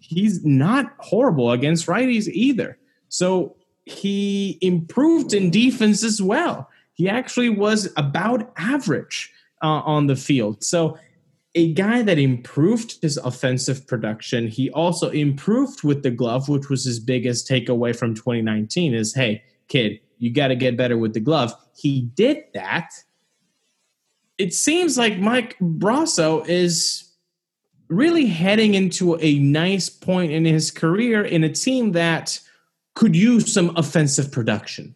He's 0.08 0.46
not 0.46 0.94
horrible 1.00 1.52
against 1.52 1.88
righties 1.88 2.28
either. 2.28 2.78
So 3.10 3.56
he 3.86 4.58
improved 4.62 5.34
in 5.34 5.52
defense 5.52 6.04
as 6.04 6.22
well. 6.22 6.70
He 6.94 7.10
actually 7.10 7.50
was 7.50 7.92
about 7.98 8.52
average 8.58 9.32
uh, 9.62 9.82
on 9.82 10.08
the 10.08 10.16
field. 10.16 10.64
So, 10.64 10.98
a 11.58 11.72
guy 11.72 12.02
that 12.02 12.20
improved 12.20 13.02
his 13.02 13.16
offensive 13.16 13.88
production, 13.88 14.50
he 14.50 14.70
also 14.72 15.10
improved 15.10 15.84
with 15.84 16.04
the 16.04 16.12
glove, 16.12 16.50
which 16.50 16.70
was 16.70 16.84
his 16.84 17.00
biggest 17.00 17.48
takeaway 17.48 17.96
from 17.96 18.14
2019 18.14 18.94
is 18.94 19.14
hey, 19.14 19.42
kid, 19.70 20.02
you 20.18 20.34
got 20.34 20.50
to 20.50 20.56
get 20.56 20.76
better 20.76 20.98
with 20.98 21.14
the 21.14 21.22
glove. 21.22 21.54
He 21.78 22.02
did 22.16 22.44
that. 22.54 22.90
It 24.38 24.54
seems 24.54 24.98
like 24.98 25.18
Mike 25.18 25.58
Brosseau 25.60 26.46
is 26.46 27.05
really 27.88 28.26
heading 28.26 28.74
into 28.74 29.18
a 29.22 29.40
nice 29.40 29.90
point 29.90 30.32
in 30.32 30.46
his 30.46 30.72
career 30.72 31.24
in 31.24 31.44
a 31.44 31.50
team 31.50 31.92
that 31.94 32.40
could 32.96 33.16
use 33.16 33.54
some 33.54 33.76
offensive 33.76 34.32
production. 34.32 34.96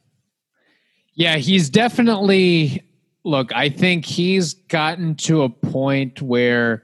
Yeah, 1.13 1.38
he's 1.38 1.69
definitely 1.69 2.84
look, 3.23 3.54
I 3.54 3.69
think 3.69 4.06
he's 4.06 4.54
gotten 4.54 5.15
to 5.15 5.43
a 5.43 5.49
point 5.49 6.21
where 6.21 6.84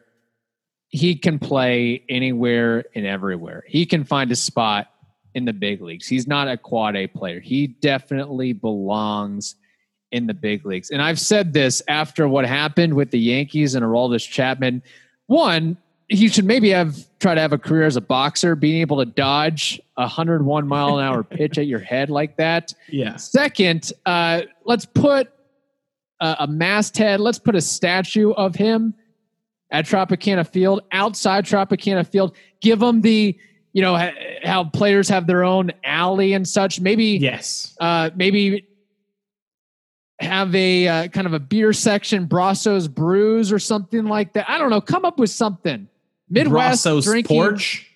he 0.89 1.15
can 1.15 1.39
play 1.39 2.03
anywhere 2.09 2.85
and 2.93 3.05
everywhere. 3.05 3.63
He 3.67 3.85
can 3.85 4.03
find 4.03 4.31
a 4.31 4.35
spot 4.35 4.87
in 5.33 5.45
the 5.45 5.53
big 5.53 5.81
leagues. 5.81 6.07
He's 6.07 6.27
not 6.27 6.47
a 6.47 6.57
quad 6.57 6.95
A 6.95 7.07
player. 7.07 7.39
He 7.39 7.67
definitely 7.67 8.53
belongs 8.53 9.55
in 10.11 10.27
the 10.27 10.33
big 10.33 10.65
leagues. 10.65 10.91
And 10.91 11.01
I've 11.01 11.19
said 11.19 11.51
this 11.51 11.81
after 11.87 12.27
what 12.27 12.45
happened 12.45 12.93
with 12.93 13.11
the 13.11 13.19
Yankees 13.19 13.75
and 13.75 13.83
Aroldis 13.83 14.29
Chapman. 14.29 14.83
One, 15.27 15.77
he 16.07 16.27
should 16.27 16.45
maybe 16.45 16.69
have 16.69 16.97
try 17.19 17.33
to 17.33 17.41
have 17.41 17.53
a 17.53 17.57
career 17.57 17.85
as 17.85 17.95
a 17.95 18.01
boxer, 18.01 18.55
being 18.55 18.81
able 18.81 18.97
to 18.97 19.05
dodge 19.05 19.81
a 19.97 20.01
101 20.01 20.67
mile 20.67 20.99
an 20.99 21.05
hour 21.05 21.23
pitch 21.29 21.57
at 21.57 21.67
your 21.67 21.79
head 21.79 22.09
like 22.09 22.37
that. 22.37 22.73
Yeah. 22.89 23.15
Second, 23.15 23.91
uh, 24.05 24.41
let's 24.65 24.85
put 24.85 25.31
a, 26.19 26.35
a 26.39 26.47
masthead. 26.47 27.19
Let's 27.19 27.39
put 27.39 27.55
a 27.55 27.61
statue 27.61 28.31
of 28.31 28.55
him 28.55 28.93
at 29.71 29.85
Tropicana 29.85 30.47
Field, 30.47 30.81
outside 30.91 31.45
Tropicana 31.45 32.07
Field. 32.07 32.35
Give 32.61 32.81
him 32.81 33.01
the, 33.01 33.37
you 33.73 33.81
know, 33.81 34.11
how 34.43 34.65
players 34.65 35.09
have 35.09 35.25
their 35.25 35.43
own 35.43 35.71
alley 35.83 36.33
and 36.33 36.47
such. 36.47 36.79
Maybe 36.79 37.05
yes. 37.05 37.75
Uh, 37.79 38.11
maybe 38.15 38.67
have 40.19 40.53
a 40.53 40.87
uh, 40.87 41.07
kind 41.07 41.25
of 41.25 41.33
a 41.33 41.39
beer 41.39 41.73
section, 41.73 42.27
Brosseau's 42.27 42.87
Brews 42.87 43.51
or 43.51 43.59
something 43.59 44.05
like 44.05 44.33
that. 44.33 44.47
I 44.47 44.59
don't 44.59 44.69
know. 44.69 44.81
Come 44.81 45.03
up 45.03 45.17
with 45.17 45.31
something 45.31 45.89
Midwest 46.29 46.85
Brosseau's 46.85 47.05
drinking, 47.05 47.38
porch, 47.38 47.89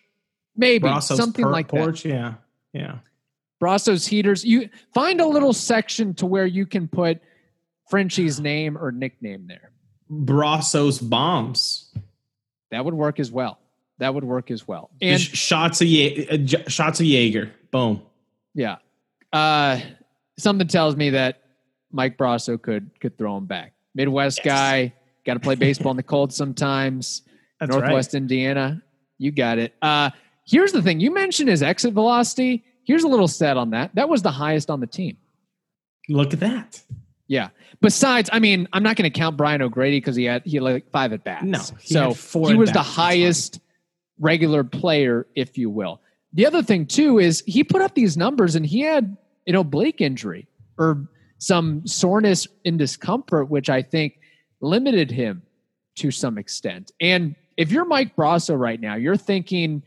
maybe 0.56 0.88
Brosseau's 0.88 1.18
something 1.18 1.46
per- 1.46 1.52
like 1.52 1.68
porch. 1.68 2.04
that. 2.04 2.10
Yeah, 2.10 2.34
yeah. 2.74 2.96
Brosseau's 3.62 4.06
heaters. 4.08 4.46
You 4.46 4.70
find 4.94 5.20
a 5.20 5.26
little 5.26 5.54
section 5.54 6.14
to 6.16 6.26
where 6.26 6.46
you 6.46 6.66
can 6.66 6.88
put 6.88 7.22
Frenchie's 7.90 8.40
name 8.40 8.78
or 8.78 8.92
nickname 8.92 9.48
there. 9.48 9.72
Brosseau's 10.10 11.00
bombs. 11.00 11.94
That 12.72 12.86
would 12.86 12.94
work 12.94 13.20
as 13.20 13.32
well. 13.32 13.60
That 13.98 14.14
would 14.14 14.24
work 14.24 14.50
as 14.50 14.68
well. 14.68 14.90
And 15.02 15.20
shots 15.20 15.82
of 15.82 15.88
Ye- 15.88 16.28
uh, 16.28 16.70
shots 16.70 17.00
of 17.00 17.06
Jaeger. 17.06 17.52
Boom. 17.72 18.02
Yeah. 18.54 18.78
Uh, 19.34 19.80
something 20.38 20.68
tells 20.68 20.96
me 20.96 21.12
that 21.12 21.42
Mike 21.92 22.18
Brosseau 22.18 22.62
could 22.62 22.92
could 23.00 23.18
throw 23.18 23.38
him 23.38 23.46
back. 23.46 23.74
Midwest 23.94 24.40
yes. 24.40 24.46
guy, 24.46 24.94
got 25.26 25.34
to 25.34 25.40
play 25.40 25.56
baseball 25.56 25.92
in 25.92 25.98
the 25.98 26.04
cold 26.04 26.32
sometimes. 26.32 27.24
That's 27.60 27.72
Northwest 27.72 28.14
right. 28.14 28.22
Indiana. 28.22 28.82
You 29.18 29.32
got 29.32 29.58
it. 29.58 29.74
Uh, 29.82 30.12
here's 30.46 30.72
the 30.72 30.82
thing. 30.82 31.00
You 31.00 31.14
mentioned 31.14 31.50
his 31.50 31.62
exit 31.62 31.94
velocity. 31.94 32.64
Here's 32.86 33.04
a 33.04 33.08
little 33.08 33.28
stat 33.28 33.58
on 33.58 33.72
that. 33.72 33.94
That 33.96 34.10
was 34.10 34.22
the 34.22 34.32
highest 34.32 34.70
on 34.70 34.80
the 34.80 34.88
team. 34.88 35.18
Look 36.08 36.34
at 36.34 36.40
that. 36.40 36.82
Yeah. 37.28 37.50
Besides, 37.82 38.30
I 38.34 38.40
mean, 38.40 38.68
I'm 38.74 38.82
not 38.82 38.96
going 38.96 39.10
to 39.12 39.18
count 39.18 39.38
Brian 39.38 39.62
O'Grady 39.62 39.98
because 39.98 40.16
he 40.16 40.26
had 40.26 40.42
he 40.44 40.56
had 40.58 40.64
like 40.64 40.90
five 40.90 41.14
at 41.14 41.24
bats. 41.24 41.46
No, 41.46 41.60
he 41.80 41.94
so 41.94 42.14
he 42.48 42.56
was 42.56 42.72
the 42.72 42.82
highest 42.82 43.60
regular 44.20 44.64
player, 44.64 45.28
if 45.36 45.58
you 45.58 45.70
will. 45.70 46.02
The 46.34 46.46
other 46.46 46.64
thing 46.64 46.86
too 46.86 47.20
is 47.20 47.44
he 47.46 47.64
put 47.64 47.82
up 47.82 47.94
these 47.94 48.18
numbers 48.18 48.56
and 48.56 48.66
he 48.66 48.82
had 48.82 49.16
an 49.48 49.56
oblique 49.56 50.02
injury 50.02 50.48
or 50.78 51.08
some 51.38 51.86
soreness 51.86 52.48
and 52.66 52.78
discomfort, 52.78 53.50
which 53.50 53.70
I 53.70 53.82
think 53.82 54.20
limited 54.62 55.12
him 55.12 55.44
to 55.98 56.12
some 56.12 56.38
extent. 56.38 56.92
And 57.00 57.36
if 57.60 57.74
you're 57.74 57.84
Mike 57.84 58.16
Brosseau 58.16 58.58
right 58.58 58.80
now, 58.80 58.96
you're 58.96 59.18
thinking, 59.18 59.84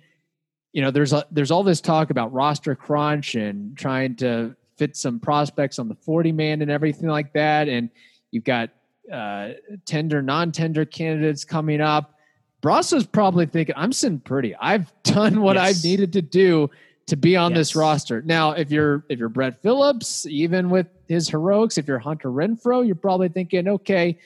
you 0.74 0.82
know, 0.82 0.90
there's 0.90 1.14
a, 1.14 1.24
there's 1.30 1.50
all 1.50 1.64
this 1.64 1.80
talk 1.80 2.10
about 2.10 2.30
roster 2.30 2.74
crunch 2.74 3.34
and 3.34 3.74
trying 3.78 4.14
to 4.16 4.54
fit 4.76 4.94
some 4.94 5.18
prospects 5.18 5.78
on 5.78 5.88
the 5.88 5.94
40 5.94 6.32
man 6.32 6.60
and 6.60 6.70
everything 6.70 7.08
like 7.08 7.32
that, 7.32 7.68
and 7.68 7.88
you've 8.30 8.44
got 8.44 8.68
uh, 9.10 9.52
tender, 9.86 10.20
non-tender 10.20 10.84
candidates 10.84 11.46
coming 11.46 11.80
up. 11.80 12.18
Brosseau's 12.62 13.06
probably 13.06 13.46
thinking, 13.46 13.74
I'm 13.78 13.92
sitting 13.92 14.20
pretty. 14.20 14.54
I've 14.54 14.92
done 15.02 15.40
what 15.40 15.56
yes. 15.56 15.78
I've 15.78 15.82
needed 15.82 16.12
to 16.12 16.22
do 16.22 16.68
to 17.06 17.16
be 17.16 17.36
on 17.36 17.52
yes. 17.52 17.58
this 17.58 17.76
roster. 17.76 18.20
Now, 18.20 18.52
if 18.52 18.70
you're 18.70 19.02
if 19.08 19.18
you're 19.18 19.30
Brett 19.30 19.62
Phillips, 19.62 20.26
even 20.26 20.68
with 20.68 20.88
his 21.08 21.26
heroics, 21.26 21.78
if 21.78 21.88
you're 21.88 21.98
Hunter 21.98 22.28
Renfroe, 22.28 22.84
you're 22.84 22.96
probably 22.96 23.30
thinking, 23.30 23.66
okay, 23.66 24.18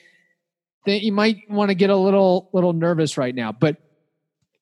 that 0.87 1.03
you 1.03 1.11
might 1.11 1.49
want 1.49 1.69
to 1.69 1.75
get 1.75 1.89
a 1.89 1.95
little 1.95 2.49
little 2.53 2.73
nervous 2.73 3.17
right 3.17 3.35
now. 3.35 3.51
But 3.51 3.77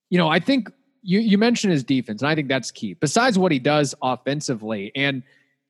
you 0.10 0.18
know, 0.18 0.28
I 0.28 0.40
think 0.40 0.72
you 1.02 1.20
you 1.20 1.38
mentioned 1.38 1.72
his 1.72 1.84
defense, 1.84 2.22
and 2.22 2.30
I 2.30 2.36
think 2.36 2.48
that's 2.48 2.72
key. 2.72 2.96
Besides 2.96 3.40
what 3.40 3.52
he 3.52 3.60
does 3.60 3.96
offensively, 4.02 4.92
and 4.96 5.24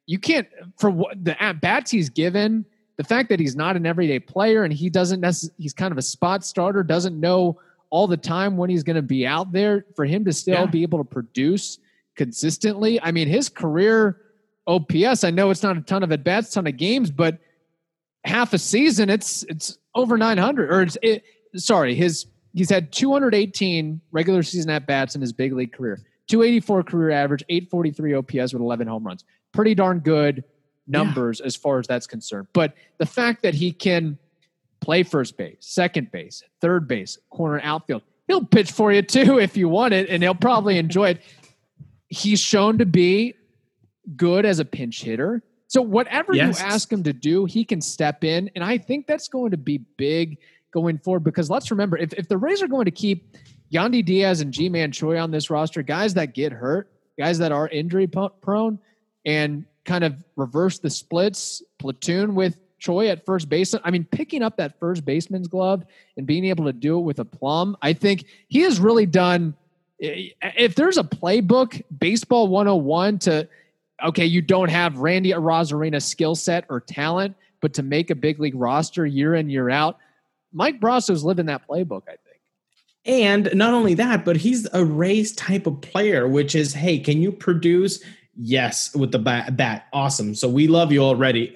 you 0.07 0.17
can't 0.17 0.47
for 0.77 0.89
what 0.89 1.23
the 1.23 1.41
at 1.41 1.61
bats 1.61 1.91
he's 1.91 2.09
given, 2.09 2.65
the 2.97 3.03
fact 3.03 3.29
that 3.29 3.39
he's 3.39 3.55
not 3.55 3.75
an 3.75 3.85
everyday 3.85 4.19
player 4.19 4.63
and 4.63 4.73
he 4.73 4.89
doesn't 4.89 5.19
necessarily, 5.19 5.55
he's 5.61 5.73
kind 5.73 5.91
of 5.91 5.97
a 5.97 6.01
spot 6.01 6.45
starter, 6.45 6.83
doesn't 6.83 7.19
know 7.19 7.59
all 7.89 8.07
the 8.07 8.17
time 8.17 8.57
when 8.57 8.69
he's 8.69 8.83
going 8.83 8.95
to 8.95 9.01
be 9.01 9.27
out 9.27 9.51
there 9.51 9.85
for 9.95 10.05
him 10.05 10.25
to 10.25 10.33
still 10.33 10.61
yeah. 10.61 10.65
be 10.65 10.83
able 10.83 10.99
to 10.99 11.03
produce 11.03 11.79
consistently. 12.15 13.01
I 13.01 13.11
mean, 13.11 13.27
his 13.27 13.49
career 13.49 14.21
OPS, 14.67 15.23
I 15.23 15.31
know 15.31 15.49
it's 15.49 15.63
not 15.63 15.77
a 15.77 15.81
ton 15.81 16.01
of 16.01 16.11
at 16.11 16.23
bats, 16.23 16.51
ton 16.51 16.65
of 16.65 16.77
games, 16.77 17.11
but 17.11 17.37
half 18.23 18.53
a 18.53 18.57
season, 18.57 19.09
it's 19.09 19.43
it's 19.43 19.77
over 19.95 20.17
900 20.17 20.71
or 20.71 20.81
it's 20.81 20.97
it, 21.01 21.23
sorry, 21.55 21.95
his 21.95 22.27
he's 22.53 22.69
had 22.69 22.91
218 22.91 24.01
regular 24.11 24.43
season 24.43 24.69
at 24.69 24.85
bats 24.85 25.15
in 25.15 25.21
his 25.21 25.33
big 25.33 25.53
league 25.53 25.73
career. 25.73 25.99
284 26.27 26.83
career 26.83 27.11
average, 27.11 27.43
843 27.49 28.15
OPS 28.15 28.53
with 28.53 28.61
11 28.61 28.87
home 28.87 29.05
runs. 29.05 29.23
Pretty 29.51 29.75
darn 29.75 29.99
good 29.99 30.43
numbers 30.87 31.39
yeah. 31.39 31.45
as 31.45 31.55
far 31.55 31.79
as 31.79 31.87
that's 31.87 32.07
concerned. 32.07 32.47
But 32.53 32.73
the 32.97 33.05
fact 33.05 33.43
that 33.43 33.53
he 33.53 33.71
can 33.71 34.17
play 34.81 35.03
first 35.03 35.37
base, 35.37 35.57
second 35.59 36.11
base, 36.11 36.43
third 36.61 36.87
base, 36.87 37.17
corner 37.29 37.59
outfield, 37.63 38.01
he'll 38.27 38.45
pitch 38.45 38.71
for 38.71 38.91
you 38.91 39.01
too 39.01 39.39
if 39.39 39.55
you 39.55 39.69
want 39.69 39.93
it, 39.93 40.09
and 40.09 40.23
he'll 40.23 40.35
probably 40.35 40.77
enjoy 40.77 41.11
it. 41.11 41.21
He's 42.07 42.39
shown 42.39 42.79
to 42.79 42.85
be 42.85 43.35
good 44.15 44.45
as 44.45 44.59
a 44.59 44.65
pinch 44.65 45.01
hitter. 45.03 45.43
So 45.67 45.81
whatever 45.81 46.33
yes. 46.33 46.59
you 46.59 46.65
ask 46.65 46.91
him 46.91 47.03
to 47.03 47.13
do, 47.13 47.45
he 47.45 47.63
can 47.63 47.81
step 47.81 48.23
in. 48.23 48.49
And 48.55 48.63
I 48.63 48.77
think 48.77 49.07
that's 49.07 49.27
going 49.27 49.51
to 49.51 49.57
be 49.57 49.79
big 49.97 50.37
going 50.71 50.97
forward 50.99 51.23
because 51.23 51.49
let's 51.49 51.71
remember 51.71 51.97
if, 51.97 52.13
if 52.13 52.27
the 52.27 52.37
Rays 52.37 52.61
are 52.61 52.67
going 52.67 52.85
to 52.85 52.91
keep 52.91 53.35
Yandy 53.73 54.05
Diaz 54.05 54.41
and 54.41 54.51
Ji-Man 54.51 54.91
Choi 54.91 55.17
on 55.19 55.31
this 55.31 55.49
roster, 55.49 55.81
guys 55.81 56.13
that 56.13 56.33
get 56.33 56.51
hurt, 56.51 56.91
guys 57.17 57.37
that 57.39 57.51
are 57.51 57.67
injury 57.69 58.07
prone, 58.07 58.79
and 59.25 59.65
kind 59.85 60.03
of 60.03 60.23
reverse 60.35 60.79
the 60.79 60.89
splits, 60.89 61.63
platoon 61.79 62.35
with 62.35 62.57
Choi 62.79 63.07
at 63.07 63.25
first 63.25 63.49
base. 63.49 63.73
I 63.83 63.89
mean, 63.91 64.03
picking 64.03 64.43
up 64.43 64.57
that 64.57 64.79
first 64.79 65.05
baseman's 65.05 65.47
glove 65.47 65.85
and 66.17 66.27
being 66.27 66.45
able 66.45 66.65
to 66.65 66.73
do 66.73 66.99
it 66.99 67.01
with 67.01 67.19
a 67.19 67.25
plum, 67.25 67.77
I 67.81 67.93
think 67.93 68.25
he 68.47 68.61
has 68.61 68.79
really 68.79 69.05
done. 69.05 69.55
If 69.97 70.75
there's 70.75 70.97
a 70.97 71.03
playbook, 71.03 71.81
baseball 71.97 72.47
101 72.49 73.19
to, 73.19 73.47
okay, 74.03 74.25
you 74.25 74.41
don't 74.41 74.69
have 74.69 74.97
Randy 74.97 75.31
Arozarena 75.31 76.01
skill 76.01 76.35
set 76.35 76.65
or 76.69 76.79
talent, 76.79 77.35
but 77.61 77.73
to 77.75 77.83
make 77.83 78.09
a 78.09 78.15
big 78.15 78.39
league 78.39 78.55
roster 78.55 79.05
year 79.05 79.35
in, 79.35 79.49
year 79.49 79.69
out, 79.69 79.97
Mike 80.53 80.79
Brosseau's 80.79 81.23
living 81.23 81.47
that 81.47 81.67
playbook, 81.67 82.03
I 82.07 82.11
think. 82.11 82.19
And 83.05 83.49
not 83.53 83.73
only 83.73 83.93
that, 83.95 84.25
but 84.25 84.37
he's 84.37 84.67
a 84.73 84.83
Rays 84.83 85.33
type 85.33 85.67
of 85.67 85.81
player, 85.81 86.27
which 86.27 86.55
is, 86.55 86.73
hey, 86.73 86.99
can 86.99 87.21
you 87.21 87.31
produce? 87.31 88.03
Yes, 88.35 88.93
with 88.95 89.11
the 89.11 89.19
bat, 89.19 89.55
bat. 89.55 89.87
Awesome. 89.93 90.35
So 90.35 90.49
we 90.49 90.67
love 90.67 90.91
you 90.91 91.01
already. 91.01 91.55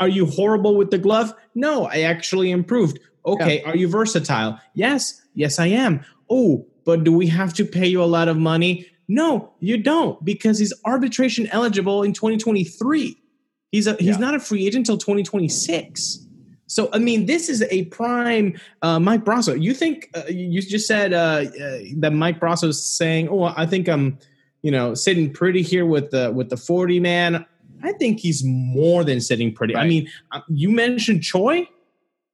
Are 0.00 0.08
you 0.08 0.26
horrible 0.26 0.76
with 0.76 0.90
the 0.90 0.98
glove? 0.98 1.34
No, 1.54 1.86
I 1.86 2.02
actually 2.02 2.50
improved. 2.50 2.98
Okay. 3.24 3.60
Yeah. 3.60 3.70
Are 3.70 3.76
you 3.76 3.88
versatile? 3.88 4.60
Yes. 4.74 5.20
Yes, 5.34 5.58
I 5.58 5.66
am. 5.66 6.04
Oh, 6.30 6.66
but 6.84 7.04
do 7.04 7.12
we 7.12 7.26
have 7.26 7.52
to 7.54 7.64
pay 7.64 7.86
you 7.86 8.02
a 8.02 8.04
lot 8.04 8.28
of 8.28 8.36
money? 8.36 8.86
No, 9.08 9.52
you 9.60 9.78
don't, 9.78 10.22
because 10.24 10.58
he's 10.58 10.72
arbitration 10.84 11.46
eligible 11.48 12.02
in 12.02 12.12
2023. 12.12 13.16
He's 13.70 13.86
a 13.86 13.94
he's 13.94 14.06
yeah. 14.08 14.16
not 14.16 14.34
a 14.34 14.40
free 14.40 14.66
agent 14.66 14.88
until 14.88 14.98
2026. 14.98 16.26
So 16.66 16.88
I 16.92 16.98
mean, 16.98 17.26
this 17.26 17.48
is 17.48 17.62
a 17.70 17.84
prime 17.86 18.58
uh, 18.82 18.98
Mike 18.98 19.24
Brosseau. 19.24 19.60
You 19.60 19.74
think 19.74 20.10
uh, 20.14 20.22
you 20.28 20.60
just 20.60 20.86
said 20.86 21.12
uh, 21.12 21.16
uh 21.16 21.78
that 21.98 22.12
Mike 22.12 22.40
Brosseau 22.40 22.68
is 22.68 22.84
saying, 22.84 23.28
"Oh, 23.28 23.44
I 23.56 23.66
think 23.66 23.88
I'm, 23.88 24.18
you 24.62 24.70
know, 24.70 24.94
sitting 24.94 25.32
pretty 25.32 25.62
here 25.62 25.86
with 25.86 26.10
the 26.10 26.32
with 26.32 26.50
the 26.50 26.56
40 26.56 27.00
man." 27.00 27.46
I 27.82 27.92
think 27.92 28.20
he's 28.20 28.42
more 28.44 29.04
than 29.04 29.20
sitting 29.20 29.52
pretty. 29.52 29.74
Right. 29.74 29.84
I 29.84 29.88
mean, 29.88 30.08
uh, 30.32 30.40
you 30.48 30.70
mentioned 30.70 31.22
Choi. 31.22 31.68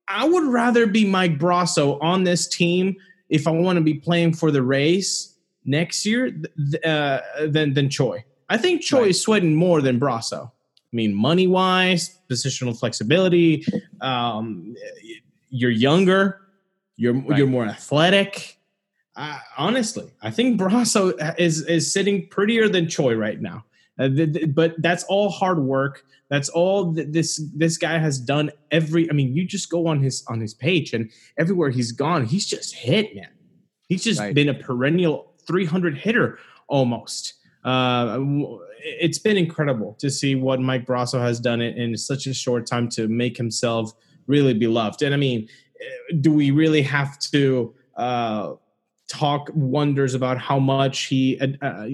I 0.08 0.26
would 0.26 0.44
rather 0.44 0.86
be 0.86 1.06
Mike 1.06 1.38
Brosseau 1.38 1.98
on 2.02 2.24
this 2.24 2.46
team 2.46 2.96
if 3.28 3.46
I 3.46 3.50
want 3.50 3.76
to 3.76 3.82
be 3.82 3.94
playing 3.94 4.34
for 4.34 4.50
the 4.50 4.62
Rays 4.62 5.31
next 5.64 6.06
year 6.06 6.30
th- 6.30 6.84
uh, 6.84 7.20
than 7.46 7.74
than 7.74 7.88
Choi. 7.88 8.24
I 8.48 8.58
think 8.58 8.82
Choi 8.82 9.00
right. 9.00 9.10
is 9.10 9.20
sweating 9.20 9.54
more 9.54 9.80
than 9.80 9.98
Brosseau. 9.98 10.46
I 10.46 10.96
mean, 10.96 11.14
money 11.14 11.46
wise, 11.46 12.18
positional 12.30 12.78
flexibility. 12.78 13.64
Um, 14.00 14.74
you're 15.48 15.70
younger. 15.70 16.40
You're 16.96 17.14
right. 17.14 17.38
you're 17.38 17.46
more 17.46 17.64
athletic. 17.64 18.58
Uh, 19.14 19.38
honestly, 19.56 20.10
I 20.22 20.30
think 20.30 20.60
Brosseau 20.60 21.34
is 21.38 21.62
is 21.62 21.92
sitting 21.92 22.28
prettier 22.28 22.68
than 22.68 22.88
Choi 22.88 23.14
right 23.14 23.40
now. 23.40 23.64
Uh, 23.98 24.08
th- 24.08 24.32
th- 24.32 24.54
but 24.54 24.74
that's 24.78 25.04
all 25.04 25.28
hard 25.28 25.58
work. 25.58 26.04
That's 26.28 26.48
all 26.48 26.94
th- 26.94 27.08
this 27.10 27.42
this 27.54 27.76
guy 27.76 27.98
has 27.98 28.18
done. 28.18 28.50
Every 28.70 29.08
I 29.10 29.12
mean, 29.12 29.34
you 29.34 29.44
just 29.44 29.70
go 29.70 29.86
on 29.86 30.02
his 30.02 30.24
on 30.28 30.40
his 30.40 30.54
page, 30.54 30.92
and 30.94 31.10
everywhere 31.38 31.70
he's 31.70 31.92
gone, 31.92 32.24
he's 32.26 32.46
just 32.46 32.74
hit, 32.74 33.14
man. 33.14 33.28
He's 33.88 34.04
just 34.04 34.20
right. 34.20 34.34
been 34.34 34.48
a 34.48 34.54
perennial 34.54 35.31
300 35.46 35.96
hitter 35.98 36.38
almost. 36.68 37.34
Uh, 37.64 38.18
it's 38.78 39.18
been 39.18 39.36
incredible 39.36 39.94
to 39.94 40.10
see 40.10 40.34
what 40.34 40.60
Mike 40.60 40.84
Brosseau 40.84 41.20
has 41.20 41.38
done 41.38 41.60
in 41.60 41.96
such 41.96 42.26
a 42.26 42.34
short 42.34 42.66
time 42.66 42.88
to 42.90 43.06
make 43.08 43.36
himself 43.36 43.92
really 44.26 44.54
beloved. 44.54 45.02
And 45.02 45.14
I 45.14 45.16
mean, 45.16 45.48
do 46.20 46.32
we 46.32 46.50
really 46.50 46.82
have 46.82 47.18
to 47.30 47.74
uh, 47.96 48.54
talk 49.08 49.50
wonders 49.54 50.14
about 50.14 50.38
how 50.38 50.58
much 50.58 51.04
he? 51.04 51.38
Uh, 51.40 51.64
uh 51.64 51.88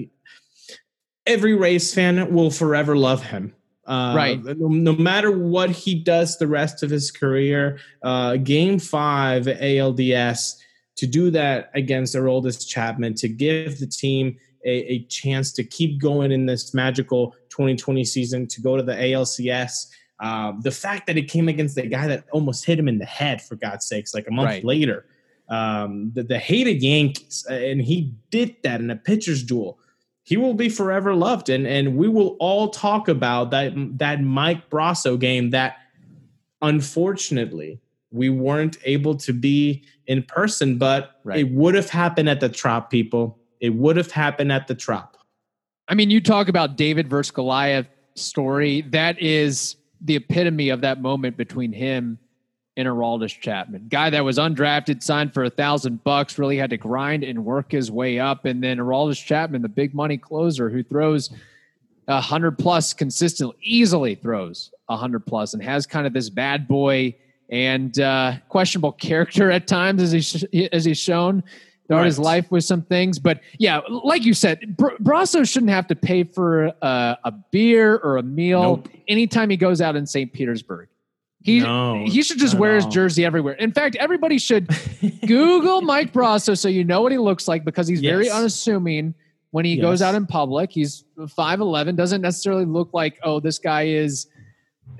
every 1.25 1.53
Rays 1.53 1.93
fan 1.93 2.33
will 2.33 2.49
forever 2.49 2.97
love 2.97 3.23
him. 3.23 3.53
Uh, 3.85 4.13
right. 4.15 4.43
No, 4.43 4.67
no, 4.67 4.93
matter 4.93 5.31
what 5.31 5.71
he 5.71 5.95
does 5.95 6.37
the 6.37 6.47
rest 6.47 6.83
of 6.83 6.89
his 6.91 7.11
career, 7.11 7.79
uh, 8.03 8.37
Game 8.37 8.77
Five 8.77 9.45
ALDS 9.45 10.57
to 10.99 11.07
do 11.07 11.31
that 11.31 11.71
against 11.73 12.13
Aroldis 12.13 12.67
Chapman 12.67 13.13
to 13.15 13.29
give 13.29 13.79
the 13.79 13.87
team 13.87 14.35
a, 14.65 14.69
a 14.69 15.03
chance 15.05 15.53
to 15.53 15.63
keep 15.63 16.01
going 16.01 16.33
in 16.33 16.45
this 16.45 16.73
magical 16.73 17.31
2020 17.49 18.03
season, 18.03 18.47
to 18.47 18.61
go 18.61 18.75
to 18.75 18.83
the 18.83 18.93
ALCS. 18.93 19.87
Uh, 20.19 20.51
the 20.59 20.71
fact 20.71 21.07
that 21.07 21.17
it 21.17 21.29
came 21.29 21.47
against 21.47 21.75
the 21.75 21.83
guy 21.83 22.05
that 22.05 22.25
almost 22.33 22.65
hit 22.65 22.77
him 22.77 22.89
in 22.89 22.97
the 22.97 23.05
head, 23.05 23.41
for 23.41 23.55
God's 23.55 23.85
sakes, 23.85 24.13
like 24.13 24.27
a 24.27 24.31
month 24.31 24.49
right. 24.49 24.63
later, 24.65 25.05
um, 25.47 26.11
the, 26.13 26.23
the 26.23 26.37
hated 26.37 26.83
Yankees, 26.83 27.45
and 27.49 27.81
he 27.81 28.13
did 28.29 28.57
that 28.63 28.81
in 28.81 28.89
a 28.89 28.97
pitcher's 28.97 29.41
duel. 29.41 29.79
He 30.23 30.35
will 30.35 30.53
be 30.53 30.67
forever 30.67 31.15
loved, 31.15 31.47
and 31.47 31.65
and 31.65 31.95
we 31.95 32.09
will 32.09 32.35
all 32.41 32.69
talk 32.69 33.07
about 33.07 33.51
that 33.51 33.71
that 33.97 34.21
Mike 34.21 34.69
Brosseau 34.69 35.17
game 35.17 35.51
that 35.51 35.77
unfortunately 36.61 37.79
we 38.11 38.29
weren't 38.29 38.77
able 38.85 39.15
to 39.15 39.33
be 39.33 39.83
in 40.07 40.23
person, 40.23 40.77
but 40.77 41.19
right. 41.23 41.39
it 41.39 41.51
would 41.51 41.75
have 41.75 41.89
happened 41.89 42.29
at 42.29 42.39
the 42.39 42.49
Trop 42.49 42.89
people. 42.89 43.37
It 43.59 43.69
would 43.75 43.97
have 43.97 44.11
happened 44.11 44.51
at 44.51 44.67
the 44.67 44.75
Trop. 44.75 45.17
I 45.87 45.95
mean, 45.95 46.09
you 46.09 46.21
talk 46.21 46.47
about 46.47 46.75
David 46.75 47.07
versus 47.07 47.31
Goliath 47.31 47.87
story. 48.15 48.81
That 48.81 49.19
is 49.21 49.75
the 50.01 50.15
epitome 50.15 50.69
of 50.69 50.81
that 50.81 51.01
moment 51.01 51.37
between 51.37 51.73
him 51.73 52.19
and 52.77 52.87
Aroldis 52.87 53.37
Chapman. 53.39 53.87
Guy 53.89 54.09
that 54.09 54.23
was 54.23 54.37
undrafted, 54.37 55.03
signed 55.03 55.33
for 55.33 55.43
a 55.43 55.49
thousand 55.49 56.03
bucks, 56.03 56.39
really 56.39 56.57
had 56.57 56.69
to 56.69 56.77
grind 56.77 57.23
and 57.23 57.43
work 57.43 57.71
his 57.71 57.91
way 57.91 58.19
up. 58.19 58.45
And 58.45 58.63
then 58.63 58.77
Aroldis 58.77 59.23
Chapman, 59.23 59.61
the 59.61 59.69
big 59.69 59.93
money 59.93 60.17
closer 60.17 60.69
who 60.69 60.83
throws 60.83 61.29
a 62.07 62.21
hundred 62.21 62.57
plus 62.57 62.93
consistently, 62.93 63.57
easily 63.61 64.15
throws 64.15 64.71
a 64.87 64.95
hundred 64.95 65.25
plus 65.25 65.53
and 65.53 65.61
has 65.61 65.85
kind 65.85 66.07
of 66.07 66.13
this 66.13 66.29
bad 66.29 66.67
boy 66.67 67.15
and 67.49 67.99
uh, 67.99 68.33
questionable 68.47 68.91
character 68.91 69.51
at 69.51 69.67
times 69.67 70.01
as 70.01 70.11
he 70.51 70.71
as 70.71 70.85
he's 70.85 70.99
shown 70.99 71.43
throughout 71.87 71.99
right. 71.99 72.05
his 72.05 72.19
life 72.19 72.49
with 72.51 72.63
some 72.63 72.83
things. 72.83 73.17
But 73.17 73.41
yeah, 73.57 73.81
like 73.89 74.23
you 74.23 74.33
said, 74.33 74.77
Br- 74.77 74.95
Brosseau 75.01 75.47
shouldn't 75.47 75.71
have 75.71 75.87
to 75.87 75.95
pay 75.95 76.23
for 76.23 76.65
a, 76.81 77.17
a 77.23 77.31
beer 77.51 77.97
or 77.97 78.17
a 78.17 78.23
meal 78.23 78.61
nope. 78.61 78.89
anytime 79.07 79.49
he 79.49 79.57
goes 79.57 79.81
out 79.81 79.95
in 79.95 80.05
St. 80.05 80.31
Petersburg. 80.31 80.87
He 81.41 81.61
no, 81.61 82.03
he 82.05 82.21
should 82.21 82.37
just 82.37 82.55
wear 82.55 82.75
his 82.75 82.85
jersey 82.87 83.23
everywhere. 83.23 83.53
In 83.53 83.71
fact, 83.71 83.95
everybody 83.95 84.37
should 84.37 84.69
Google 85.25 85.81
Mike 85.81 86.11
Brosseau 86.11 86.57
so 86.57 86.67
you 86.67 86.83
know 86.83 87.01
what 87.01 87.13
he 87.13 87.17
looks 87.17 87.47
like 87.47 87.63
because 87.63 87.87
he's 87.87 88.01
yes. 88.01 88.11
very 88.11 88.29
unassuming 88.29 89.15
when 89.51 89.63
he 89.63 89.75
yes. 89.75 89.81
goes 89.81 90.01
out 90.01 90.15
in 90.15 90.25
public. 90.25 90.69
He's 90.69 91.05
5'11, 91.17 91.95
doesn't 91.95 92.21
necessarily 92.21 92.65
look 92.65 92.93
like, 92.93 93.19
oh, 93.23 93.39
this 93.39 93.57
guy 93.57 93.83
is 93.83 94.27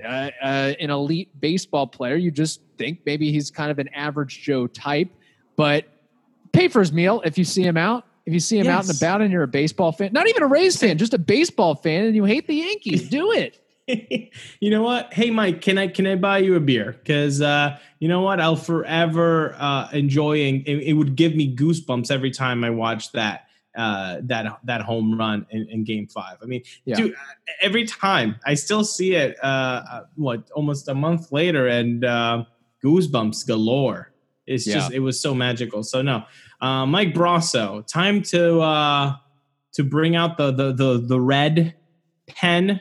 uh, 0.04 0.30
uh, 0.42 0.72
an 0.78 0.90
elite 0.90 1.28
baseball 1.40 1.86
player. 1.86 2.16
You 2.16 2.30
just 2.30 2.60
think 2.78 3.00
maybe 3.04 3.32
he's 3.32 3.50
kind 3.50 3.70
of 3.70 3.78
an 3.78 3.88
average 3.88 4.42
Joe 4.42 4.66
type, 4.66 5.08
but 5.56 5.86
pay 6.52 6.68
for 6.68 6.80
his 6.80 6.92
meal 6.92 7.22
if 7.24 7.38
you 7.38 7.44
see 7.44 7.62
him 7.62 7.76
out. 7.76 8.06
If 8.26 8.34
you 8.34 8.40
see 8.40 8.58
him 8.58 8.66
yes. 8.66 8.74
out 8.74 8.88
and 8.88 8.96
about 8.96 9.22
and 9.22 9.32
you're 9.32 9.42
a 9.42 9.48
baseball 9.48 9.92
fan, 9.92 10.12
not 10.12 10.28
even 10.28 10.42
a 10.42 10.46
Rays 10.46 10.76
fan, 10.76 10.98
just 10.98 11.14
a 11.14 11.18
baseball 11.18 11.74
fan, 11.74 12.04
and 12.04 12.14
you 12.14 12.24
hate 12.24 12.46
the 12.46 12.54
Yankees, 12.54 13.08
do 13.08 13.32
it. 13.32 13.58
you 14.60 14.70
know 14.70 14.82
what? 14.82 15.12
Hey, 15.12 15.30
Mike, 15.30 15.62
can 15.62 15.78
I 15.78 15.88
can 15.88 16.06
I 16.06 16.16
buy 16.16 16.38
you 16.38 16.54
a 16.54 16.60
beer? 16.60 16.96
Because 16.98 17.40
uh, 17.40 17.78
you 17.98 18.08
know 18.08 18.20
what? 18.20 18.40
I'll 18.40 18.56
forever 18.56 19.56
uh, 19.58 19.88
enjoy 19.92 20.42
and 20.48 20.68
it, 20.68 20.88
it 20.88 20.92
would 20.92 21.16
give 21.16 21.34
me 21.34 21.54
goosebumps 21.54 22.10
every 22.10 22.30
time 22.30 22.62
I 22.62 22.70
watch 22.70 23.12
that 23.12 23.46
uh, 23.76 24.18
that 24.24 24.58
that 24.64 24.80
home 24.82 25.16
run 25.18 25.46
in, 25.50 25.66
in 25.70 25.84
Game 25.84 26.06
Five. 26.06 26.38
I 26.42 26.46
mean, 26.46 26.62
Yeah. 26.84 26.96
dude, 26.96 27.14
every 27.60 27.84
time 27.86 28.36
I 28.44 28.54
still 28.54 28.84
see 28.84 29.14
it. 29.14 29.36
Uh, 29.42 29.46
uh, 29.46 30.04
what 30.16 30.50
almost 30.54 30.88
a 30.88 30.94
month 30.94 31.30
later, 31.32 31.66
and 31.68 32.04
uh, 32.04 32.44
goosebumps 32.84 33.46
galore. 33.46 34.12
It's 34.46 34.66
Yeah. 34.66 34.74
just 34.74 34.92
it 34.92 35.00
was 35.00 35.20
so 35.20 35.34
magical. 35.34 35.82
So 35.84 36.02
no, 36.02 36.24
uh, 36.60 36.86
Mike 36.86 37.14
Brosseau, 37.14 37.86
time 37.86 38.22
to 38.22 38.60
uh, 38.60 39.16
to 39.74 39.84
bring 39.84 40.16
out 40.16 40.36
the 40.36 40.50
the 40.50 40.72
the 40.72 40.98
the 41.06 41.20
red 41.20 41.74
pen. 42.26 42.80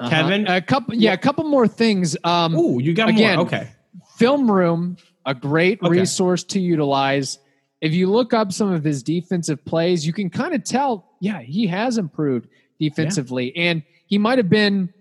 Uh-huh. 0.00 0.10
Kevin? 0.10 0.46
a 0.46 0.60
couple, 0.62 0.94
yeah, 0.94 1.12
a 1.12 1.16
couple 1.18 1.42
more 1.42 1.66
things. 1.66 2.16
Um, 2.22 2.54
Ooh, 2.54 2.78
you 2.80 2.94
got 2.94 3.08
again, 3.08 3.36
more. 3.36 3.46
Okay. 3.46 3.68
film 4.16 4.48
room 4.48 4.96
a 5.26 5.34
great 5.34 5.82
Okay. 5.82 5.90
resource 6.00 6.44
to 6.44 6.60
utilize 6.60 7.38
if 7.80 7.92
you 7.92 8.10
look 8.10 8.34
up 8.34 8.52
some 8.52 8.72
of 8.72 8.84
his 8.84 9.02
defensive 9.02 9.64
plays 9.64 10.06
you 10.06 10.12
can 10.12 10.30
kind 10.30 10.54
of 10.54 10.64
tell 10.64 11.16
yeah 11.20 11.40
he 11.40 11.66
has 11.66 11.98
improved 11.98 12.48
defensively. 12.78 13.54
And 13.56 13.82
he 14.06 14.18
might 14.18 14.38
have 14.38 14.48
been 14.48 14.92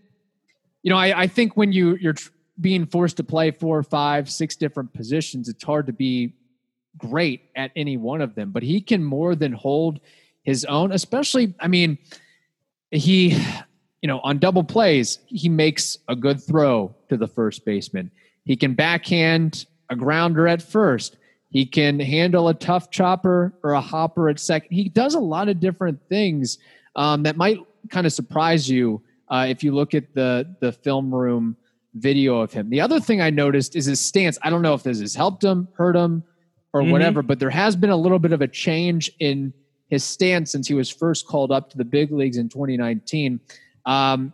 you 0.83 0.89
know 0.89 0.97
i, 0.97 1.21
I 1.21 1.27
think 1.27 1.55
when 1.55 1.71
you 1.71 1.95
you're 1.95 2.13
tr- 2.13 2.31
being 2.59 2.85
forced 2.85 3.17
to 3.17 3.23
play 3.23 3.51
four 3.51 3.83
five 3.83 4.29
six 4.29 4.55
different 4.55 4.93
positions 4.93 5.47
it's 5.47 5.63
hard 5.63 5.87
to 5.87 5.93
be 5.93 6.33
great 6.97 7.51
at 7.55 7.71
any 7.75 7.97
one 7.97 8.21
of 8.21 8.33
them. 8.33 8.51
But 8.51 8.63
he 8.63 8.81
can 8.81 9.03
more 9.03 9.35
than 9.35 9.53
hold 9.53 9.99
his 10.43 10.65
own 10.65 10.91
especially 10.91 11.53
i 11.59 11.67
mean 11.67 11.97
he 12.91 13.29
you 14.01 14.07
know 14.07 14.19
on 14.21 14.39
double 14.39 14.63
plays 14.63 15.19
he 15.27 15.49
makes 15.49 15.97
a 16.07 16.15
good 16.15 16.41
throw 16.41 16.95
to 17.09 17.17
the 17.17 17.27
first 17.27 17.65
baseman. 17.65 18.11
He 18.45 18.55
can 18.55 18.75
backhand 18.75 19.65
a 19.89 19.95
grounder 19.95 20.47
at 20.47 20.61
first. 20.61 21.17
He 21.49 21.65
can 21.65 21.99
handle 21.99 22.49
a 22.49 22.53
tough 22.53 22.91
chopper 22.91 23.53
or 23.63 23.71
a 23.71 23.81
hopper 23.81 24.29
at 24.29 24.39
second. 24.39 24.75
He 24.75 24.89
does 24.89 25.15
a 25.15 25.19
lot 25.19 25.47
of 25.47 25.59
different 25.59 25.99
things 26.09 26.57
um, 26.95 27.23
that 27.23 27.37
might 27.37 27.59
kind 27.89 28.05
of 28.05 28.13
surprise 28.13 28.69
you 28.69 29.01
uh, 29.29 29.45
if 29.49 29.63
you 29.63 29.73
look 29.73 29.93
at 29.93 30.13
the 30.13 30.55
the 30.59 30.71
film 30.71 31.13
room 31.13 31.55
video 31.93 32.39
of 32.41 32.51
him. 32.53 32.69
The 32.69 32.81
other 32.81 32.99
thing 32.99 33.21
I 33.21 33.29
noticed 33.29 33.75
is 33.75 33.85
his 33.85 33.99
stance. 33.99 34.37
I 34.43 34.49
don't 34.49 34.61
know 34.61 34.73
if 34.73 34.83
this 34.83 34.99
has 34.99 35.15
helped 35.15 35.43
him, 35.43 35.67
hurt 35.73 35.95
him, 35.95 36.23
or 36.73 36.81
Mhm. 36.81 36.91
whatever, 36.91 37.21
but 37.23 37.39
there 37.39 37.49
has 37.49 37.75
been 37.75 37.89
a 37.89 37.95
little 37.97 38.19
bit 38.19 38.33
of 38.33 38.41
a 38.41 38.47
change 38.47 39.09
in 39.19 39.53
his 39.89 40.03
stance 40.03 40.51
since 40.51 40.67
he 40.67 40.73
was 40.73 40.89
first 40.89 41.25
called 41.27 41.51
up 41.51 41.69
to 41.71 41.77
the 41.77 41.85
big 41.85 42.11
leagues 42.11 42.37
in 42.37 42.49
2019. 42.49 43.39
Um, 43.85 44.33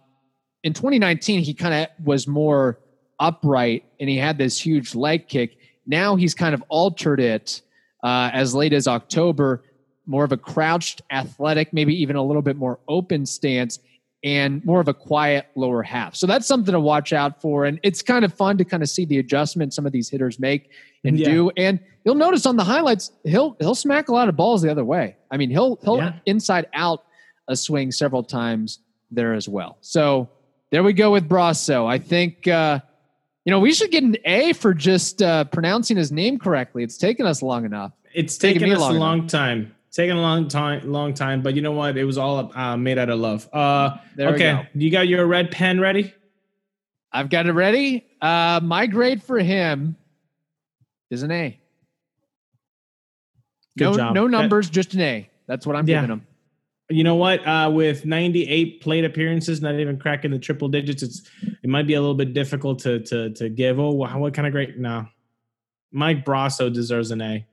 in 0.63 0.73
2019, 0.73 1.41
he 1.41 1.53
kind 1.53 1.73
of 1.73 2.05
was 2.05 2.27
more 2.27 2.79
upright 3.19 3.85
and 3.99 4.09
he 4.09 4.17
had 4.17 4.37
this 4.37 4.57
huge 4.59 4.95
leg 4.95 5.27
kick. 5.27 5.57
Now 5.85 6.15
he's 6.15 6.33
kind 6.33 6.53
of 6.53 6.63
altered 6.69 7.19
it 7.19 7.61
uh, 8.03 8.29
as 8.33 8.53
late 8.55 8.73
as 8.73 8.87
October, 8.87 9.63
more 10.05 10.23
of 10.23 10.31
a 10.31 10.37
crouched, 10.37 11.01
athletic, 11.11 11.73
maybe 11.73 11.93
even 12.01 12.15
a 12.15 12.23
little 12.23 12.41
bit 12.41 12.55
more 12.57 12.79
open 12.87 13.25
stance 13.25 13.79
and 14.23 14.63
more 14.65 14.79
of 14.79 14.87
a 14.87 14.93
quiet 14.93 15.47
lower 15.55 15.83
half. 15.83 16.15
So 16.15 16.25
that's 16.27 16.47
something 16.47 16.71
to 16.71 16.79
watch 16.79 17.11
out 17.11 17.41
for. 17.41 17.65
And 17.65 17.79
it's 17.83 18.01
kind 18.01 18.23
of 18.23 18.33
fun 18.33 18.57
to 18.57 18.63
kind 18.65 18.81
of 18.81 18.89
see 18.89 19.03
the 19.05 19.19
adjustment 19.19 19.73
some 19.73 19.85
of 19.85 19.91
these 19.91 20.09
hitters 20.09 20.39
make 20.39 20.69
and 21.03 21.19
Yeah. 21.19 21.25
do. 21.29 21.51
And 21.57 21.79
you'll 22.05 22.15
notice 22.15 22.45
on 22.45 22.55
the 22.55 22.63
highlights, 22.63 23.11
he'll 23.25 23.57
he'll 23.59 23.75
smack 23.75 24.07
a 24.07 24.13
lot 24.13 24.29
of 24.29 24.37
balls 24.37 24.61
the 24.61 24.71
other 24.71 24.85
way. 24.85 25.17
I 25.29 25.35
mean, 25.37 25.49
he'll 25.49 25.77
he'll 25.83 25.97
Yeah. 25.97 26.13
inside 26.25 26.67
out 26.73 27.03
a 27.49 27.55
swing 27.57 27.91
several 27.91 28.23
times 28.23 28.79
there 29.11 29.33
as 29.33 29.49
well. 29.49 29.77
So 29.81 30.29
there 30.71 30.83
we 30.83 30.93
go 30.93 31.11
with 31.11 31.27
Brosseau. 31.27 31.85
I 31.85 31.97
think 31.99 32.47
uh, 32.47 32.79
you 33.45 33.51
know 33.51 33.59
we 33.59 33.73
should 33.73 33.91
get 33.91 34.03
an 34.03 34.15
A 34.25 34.53
for 34.53 34.73
just 34.73 35.21
uh, 35.21 35.43
pronouncing 35.45 35.97
his 35.97 36.11
name 36.11 36.37
correctly. 36.39 36.83
It's 36.83 36.97
taken 36.97 37.25
us 37.25 37.41
long 37.41 37.65
enough. 37.65 37.91
It's 38.13 38.37
Taken 38.37 38.61
taken 38.61 38.75
us 38.75 38.81
long 38.81 38.91
a 38.91 38.95
enough. 38.95 39.01
long 39.07 39.27
time. 39.27 39.75
Taken 39.91 40.17
a 40.17 40.21
long 40.21 40.47
time, 40.47 40.91
long 40.91 41.13
time. 41.13 41.41
But 41.41 41.55
you 41.55 41.61
know 41.61 41.71
what? 41.71 41.97
It 41.97 42.03
was 42.03 42.17
all 42.17 42.51
uh, 42.55 42.77
made 42.77 42.97
out 42.97 43.09
of 43.09 43.19
love. 43.19 43.47
Uh, 43.53 43.97
There 44.15 44.29
we 44.29 44.35
okay, 44.35 44.53
go. 44.53 44.65
you 44.73 44.89
got 44.91 45.07
your 45.07 45.25
red 45.27 45.51
pen 45.51 45.79
ready? 45.79 46.13
I've 47.11 47.29
got 47.29 47.45
it 47.45 47.51
ready. 47.51 48.05
Uh, 48.21 48.59
my 48.63 48.87
grade 48.87 49.21
for 49.21 49.37
him 49.39 49.95
is 51.11 51.21
an 51.21 51.31
A. 51.31 51.59
Good 53.77 53.85
no, 53.85 53.95
job. 53.97 54.15
no 54.15 54.23
That- 54.25 54.31
numbers, 54.31 54.69
just 54.69 54.93
an 54.95 55.01
A. 55.01 55.29
That's 55.47 55.67
what 55.67 55.75
I'm 55.75 55.87
Yeah. 55.87 56.01
giving 56.01 56.13
him. 56.17 56.27
You 56.93 57.03
know 57.03 57.15
what? 57.15 57.45
Uh, 57.47 57.71
with 57.73 58.05
98 58.05 58.81
plate 58.81 59.03
appearances, 59.03 59.61
not 59.61 59.75
even 59.79 59.97
cracking 59.97 60.31
the 60.31 60.39
triple 60.39 60.67
digits, 60.67 61.01
it's 61.01 61.21
it 61.63 61.69
might 61.69 61.87
be 61.87 61.95
a 61.95 61.99
little 61.99 62.15
bit 62.15 62.33
difficult 62.33 62.79
to 62.79 62.99
to 63.01 63.31
to 63.31 63.49
give. 63.49 63.79
Oh, 63.79 63.91
wow, 63.91 64.19
what 64.19 64.33
kind 64.33 64.45
of 64.47 64.53
great? 64.53 64.77
No, 64.77 65.07
Mike 65.91 66.23
Brosseau 66.23 66.71
deserves 66.71 67.11
an 67.11 67.21
A. 67.21 67.45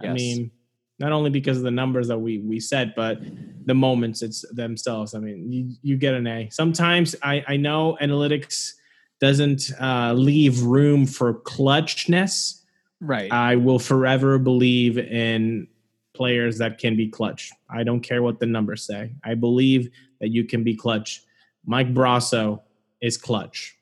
I 0.00 0.04
Yes. 0.04 0.14
mean, 0.14 0.50
not 0.98 1.12
only 1.12 1.30
because 1.30 1.56
of 1.58 1.62
the 1.62 1.70
numbers 1.70 2.08
that 2.08 2.18
we 2.18 2.38
we 2.38 2.58
said, 2.58 2.94
but 2.96 3.18
the 3.66 3.74
moments 3.74 4.22
it's 4.22 4.44
themselves. 4.52 5.14
I 5.14 5.18
mean, 5.18 5.52
you 5.52 5.74
you 5.82 5.96
get 5.96 6.14
an 6.14 6.26
A. 6.26 6.48
Sometimes 6.50 7.14
I 7.22 7.44
I 7.46 7.56
know 7.56 7.98
analytics 8.00 8.72
doesn't 9.20 9.70
uh, 9.80 10.12
leave 10.14 10.62
room 10.62 11.06
for 11.06 11.34
clutchness. 11.34 12.60
Right. 13.00 13.30
I 13.30 13.56
will 13.56 13.78
forever 13.78 14.38
believe 14.38 14.96
in 14.98 15.68
players 16.14 16.58
that 16.58 16.78
can 16.78 16.96
be 16.96 17.08
clutch. 17.08 17.50
I 17.68 17.82
don't 17.82 18.00
care 18.00 18.22
what 18.22 18.40
the 18.40 18.46
numbers 18.46 18.82
say. 18.82 19.12
I 19.24 19.34
believe 19.34 19.90
that 20.20 20.28
you 20.28 20.44
can 20.44 20.64
be 20.64 20.74
clutch. 20.74 21.22
Mike 21.66 21.92
Brosseau 21.92 22.60
is 23.00 23.16
clutch. 23.16 23.76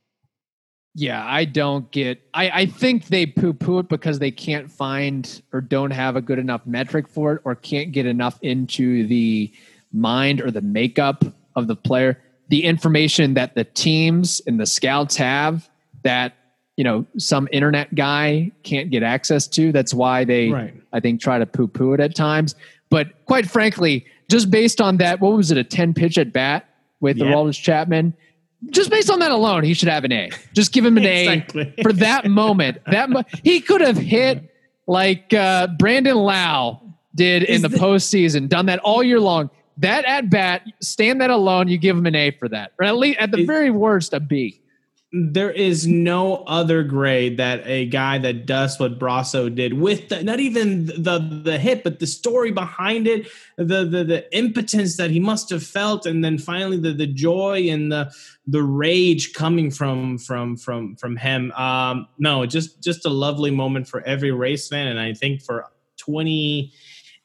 Yeah, 0.95 1.25
I 1.25 1.47
don't 1.47 1.91
get. 1.91 2.21
I, 2.35 2.51
I 2.51 2.67
think 2.67 3.07
they 3.07 3.25
poo 3.25 3.55
poo 3.55 3.79
it 3.79 3.89
because 3.89 4.19
they 4.19 4.31
can't 4.31 4.71
find 4.71 5.43
or 5.53 5.63
don't 5.63 5.91
have 5.91 6.17
a 6.17 6.21
good 6.21 6.39
enough 6.39 6.67
metric 6.67 7.09
for 7.09 7.35
it 7.35 7.43
or 7.45 7.55
can't 7.55 7.93
get 7.93 8.05
enough 8.05 8.39
into 8.43 9.07
the 9.07 9.51
mind 9.93 10.43
or 10.43 10.51
the 10.51 10.61
makeup 10.61 11.25
of 11.57 11.67
the 11.67 11.77
player. 11.77 12.23
The 12.49 12.65
information 12.65 13.35
that 13.35 13.55
the 13.55 13.65
teams 13.65 14.43
and 14.47 14.61
the 14.61 14.67
scouts 14.67 15.17
have 15.17 15.71
that, 16.03 16.35
you 16.83 16.85
know, 16.85 17.07
some 17.17 17.49
internet 17.53 17.95
guy 17.95 18.51
can't 18.65 18.91
get 18.91 19.05
access 19.05 19.47
to. 19.47 19.71
That's 19.71 19.95
why 19.95 20.25
they, 20.25 20.49
Right. 20.51 20.75
I 20.93 20.99
think, 20.99 21.21
try 21.21 21.39
to 21.39 21.47
poo 21.47 21.69
poo 21.69 21.93
it 21.93 22.01
at 22.01 22.17
times. 22.17 22.57
But 22.91 23.25
quite 23.27 23.49
frankly, 23.49 24.05
just 24.29 24.51
based 24.51 24.81
on 24.81 24.97
that, 24.97 25.21
what 25.21 25.33
was 25.37 25.53
it, 25.53 25.59
a 25.59 25.63
10 25.63 25.95
pitch 25.95 26.19
at 26.19 26.33
bat 26.33 26.69
with 26.99 27.21
the 27.21 27.25
Yeah. 27.27 27.35
Aroldis 27.35 27.63
Chapman? 27.63 28.15
Just 28.71 28.91
based 28.91 29.11
on 29.11 29.21
that 29.21 29.31
alone, 29.31 29.63
he 29.63 29.75
should 29.75 29.89
have 29.91 30.03
an 30.03 30.11
A. 30.11 30.31
Just 30.55 30.73
give 30.73 30.85
him 30.85 30.97
an 30.97 31.05
Exactly. 31.07 31.73
A 31.79 31.83
for 31.85 31.93
that 31.93 32.29
moment. 32.29 32.79
That 32.91 33.09
mo- 33.11 33.23
he 33.45 33.61
could 33.61 33.81
have 33.81 33.97
hit 33.97 34.53
like 34.89 35.33
uh, 35.33 35.69
Brandon 35.79 36.17
Lowe 36.17 36.81
did 37.15 37.45
in 37.45 37.63
the, 37.63 37.69
the- 37.69 37.77
postseason, 37.79 38.49
done 38.49 38.67
that 38.67 38.81
all 38.81 39.05
year 39.05 39.21
long. 39.21 39.51
That 39.79 40.05
at 40.05 40.31
bat, 40.31 40.63
stand 40.81 41.21
that 41.21 41.31
alone, 41.31 41.69
you 41.69 41.79
give 41.79 41.97
him 41.97 42.07
an 42.07 42.17
A 42.17 42.33
for 42.33 42.49
that, 42.49 42.73
or 42.81 42.87
at 42.87 42.97
least 42.97 43.21
at 43.21 43.31
the 43.31 43.39
Is- 43.39 43.47
very 43.47 43.71
worst, 43.71 44.13
a 44.15 44.19
B. 44.19 44.59
there 45.15 45.51
is 45.51 45.87
no 45.87 46.37
other 46.45 46.83
grade 46.83 47.37
that 47.37 47.63
a 47.67 47.85
guy 47.85 48.17
that 48.17 48.47
does 48.47 48.81
what 48.81 48.99
Brosseau 48.99 49.55
did 49.55 49.75
with 49.75 50.09
the, 50.09 50.23
not 50.23 50.41
even 50.41 50.87
the 50.87 51.43
the 51.45 51.59
hit, 51.59 51.85
but 51.85 51.99
the 51.99 52.07
story 52.07 52.51
behind 52.51 53.07
it, 53.07 53.29
the, 53.59 53.85
the 53.85 54.05
the 54.05 54.37
impotence 54.37 54.97
that 54.97 55.11
he 55.11 55.21
must 55.21 55.51
have 55.51 55.63
felt, 55.63 56.07
and 56.07 56.25
then 56.25 56.39
finally 56.39 56.79
the 56.79 56.93
the 56.93 57.07
joy 57.07 57.69
and 57.69 57.93
the 57.93 58.11
the 58.47 58.63
rage 58.63 59.35
coming 59.35 59.71
from 59.71 60.17
from 60.17 60.57
from 60.57 60.97
from 60.97 61.17
him. 61.19 61.53
Um, 61.53 62.09
no, 62.19 62.47
just 62.47 62.83
just 62.83 63.05
a 63.05 63.11
lovely 63.11 63.51
moment 63.51 63.89
for 63.89 64.01
every 64.03 64.31
Rays 64.31 64.67
fan, 64.67 64.87
and 64.87 64.99
I 64.99 65.13
think 65.13 65.43
for 65.43 65.67
twenty 65.99 66.73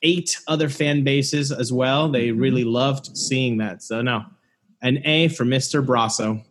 eight 0.04 0.38
other 0.50 0.68
fan 0.68 1.06
bases 1.06 1.54
as 1.54 1.72
well. 1.72 2.10
They 2.10 2.32
really 2.32 2.66
loved 2.66 3.16
seeing 3.16 3.60
that. 3.60 3.82
So 3.82 4.02
no, 4.02 4.26
an 4.82 5.00
A 5.06 5.30
for 5.30 5.46
Mister 5.46 5.82
Brosseau. 5.82 6.44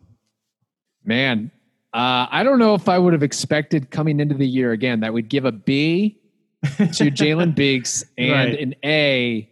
Man, 1.07 1.49
uh, 1.93 2.27
I 2.29 2.43
don't 2.43 2.59
know 2.59 2.75
if 2.75 2.87
I 2.89 2.99
would 2.99 3.13
have 3.13 3.23
expected 3.23 3.89
coming 3.91 4.19
into 4.19 4.35
the 4.35 4.45
year 4.47 4.73
again 4.73 4.99
that 4.99 5.13
we'd 5.13 5.29
give 5.29 5.45
a 5.45 5.51
B 5.51 6.19
to 6.63 6.69
Jalen 6.85 7.55
Biggs 7.55 8.05
and 8.17 8.31
Right. 8.51 8.59
an 8.59 8.75
A 8.83 9.49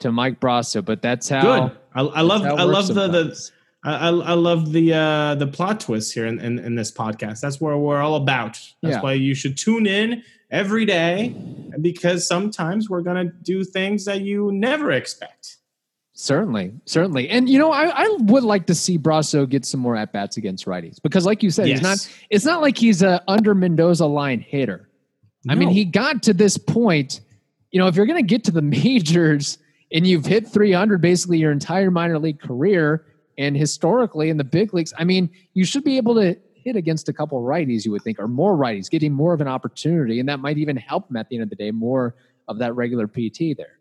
to 0.00 0.12
Mike 0.12 0.38
Brosseau, 0.38 0.84
but 0.84 1.00
that's 1.02 1.28
how. 1.28 1.68
Good. 1.68 1.78
I, 1.94 2.00
I 2.02 2.20
love 2.20 2.42
that's 2.42 2.54
how 2.56 2.58
it 2.58 2.60
I 2.60 2.70
love 2.70 2.86
the 2.88 3.08
the. 3.08 3.50
I, 3.84 3.94
I 3.94 4.08
I 4.10 4.32
love 4.34 4.72
the 4.72 4.92
uh 4.94 5.34
the 5.36 5.46
plot 5.46 5.80
twist 5.80 6.12
here 6.12 6.26
in, 6.26 6.38
in, 6.40 6.58
in 6.58 6.74
this 6.76 6.92
podcast. 6.92 7.40
That's 7.40 7.60
where 7.60 7.76
we're 7.76 8.00
all 8.02 8.16
about. 8.16 8.60
That's 8.82 8.96
Yeah. 8.96 9.00
why 9.00 9.14
you 9.14 9.34
should 9.34 9.56
tune 9.56 9.86
in 9.86 10.22
every 10.50 10.84
day 10.84 11.34
because 11.80 12.28
sometimes 12.28 12.90
we're 12.90 13.00
gonna 13.00 13.24
do 13.24 13.64
things 13.64 14.04
that 14.04 14.20
you 14.20 14.52
never 14.52 14.92
expect. 14.92 15.56
Certainly, 16.22 16.72
certainly, 16.84 17.28
and 17.30 17.48
you 17.48 17.58
know, 17.58 17.72
I, 17.72 18.04
I 18.04 18.16
would 18.20 18.44
like 18.44 18.66
to 18.66 18.76
see 18.76 18.96
Brosseau 18.96 19.48
get 19.48 19.64
some 19.64 19.80
more 19.80 19.96
at 19.96 20.12
bats 20.12 20.36
against 20.36 20.66
righties 20.66 21.02
because, 21.02 21.26
like 21.26 21.42
you 21.42 21.50
said, 21.50 21.66
he's 21.66 21.82
not. 21.82 21.98
It's 22.30 22.44
not 22.44 22.60
like 22.60 22.78
he's 22.78 23.02
a 23.02 23.20
under 23.26 23.56
Mendoza 23.56 24.06
line 24.06 24.38
hitter. 24.38 24.88
I 25.48 25.56
mean, 25.56 25.70
he 25.70 25.84
got 25.84 26.22
to 26.22 26.32
this 26.32 26.56
point. 26.56 27.22
You 27.72 27.80
know, 27.80 27.88
if 27.88 27.96
you're 27.96 28.06
going 28.06 28.22
to 28.22 28.26
get 28.26 28.44
to 28.44 28.52
the 28.52 28.62
majors 28.62 29.58
and 29.90 30.06
you've 30.06 30.24
hit 30.24 30.46
300 30.46 31.00
basically 31.00 31.38
your 31.38 31.50
entire 31.50 31.90
minor 31.90 32.20
league 32.20 32.38
career, 32.38 33.04
and 33.36 33.56
historically 33.56 34.30
in 34.30 34.36
the 34.36 34.44
big 34.44 34.72
leagues, 34.72 34.94
I 34.96 35.02
mean, 35.02 35.28
you 35.54 35.64
should 35.64 35.82
be 35.82 35.96
able 35.96 36.14
to 36.14 36.36
hit 36.54 36.76
against 36.76 37.08
a 37.08 37.12
couple 37.12 37.42
righties. 37.42 37.84
You 37.84 37.90
would 37.90 38.02
think, 38.02 38.20
or 38.20 38.28
more 38.28 38.56
righties, 38.56 38.88
getting 38.88 39.12
more 39.12 39.34
of 39.34 39.40
an 39.40 39.48
opportunity, 39.48 40.20
and 40.20 40.28
that 40.28 40.38
might 40.38 40.58
even 40.58 40.76
help 40.76 41.10
him 41.10 41.16
at 41.16 41.28
the 41.30 41.34
end 41.34 41.42
of 41.42 41.50
the 41.50 41.56
day 41.56 41.72
more 41.72 42.14
of 42.46 42.58
that 42.58 42.76
regular 42.76 43.08
PT 43.08 43.56
there. 43.56 43.80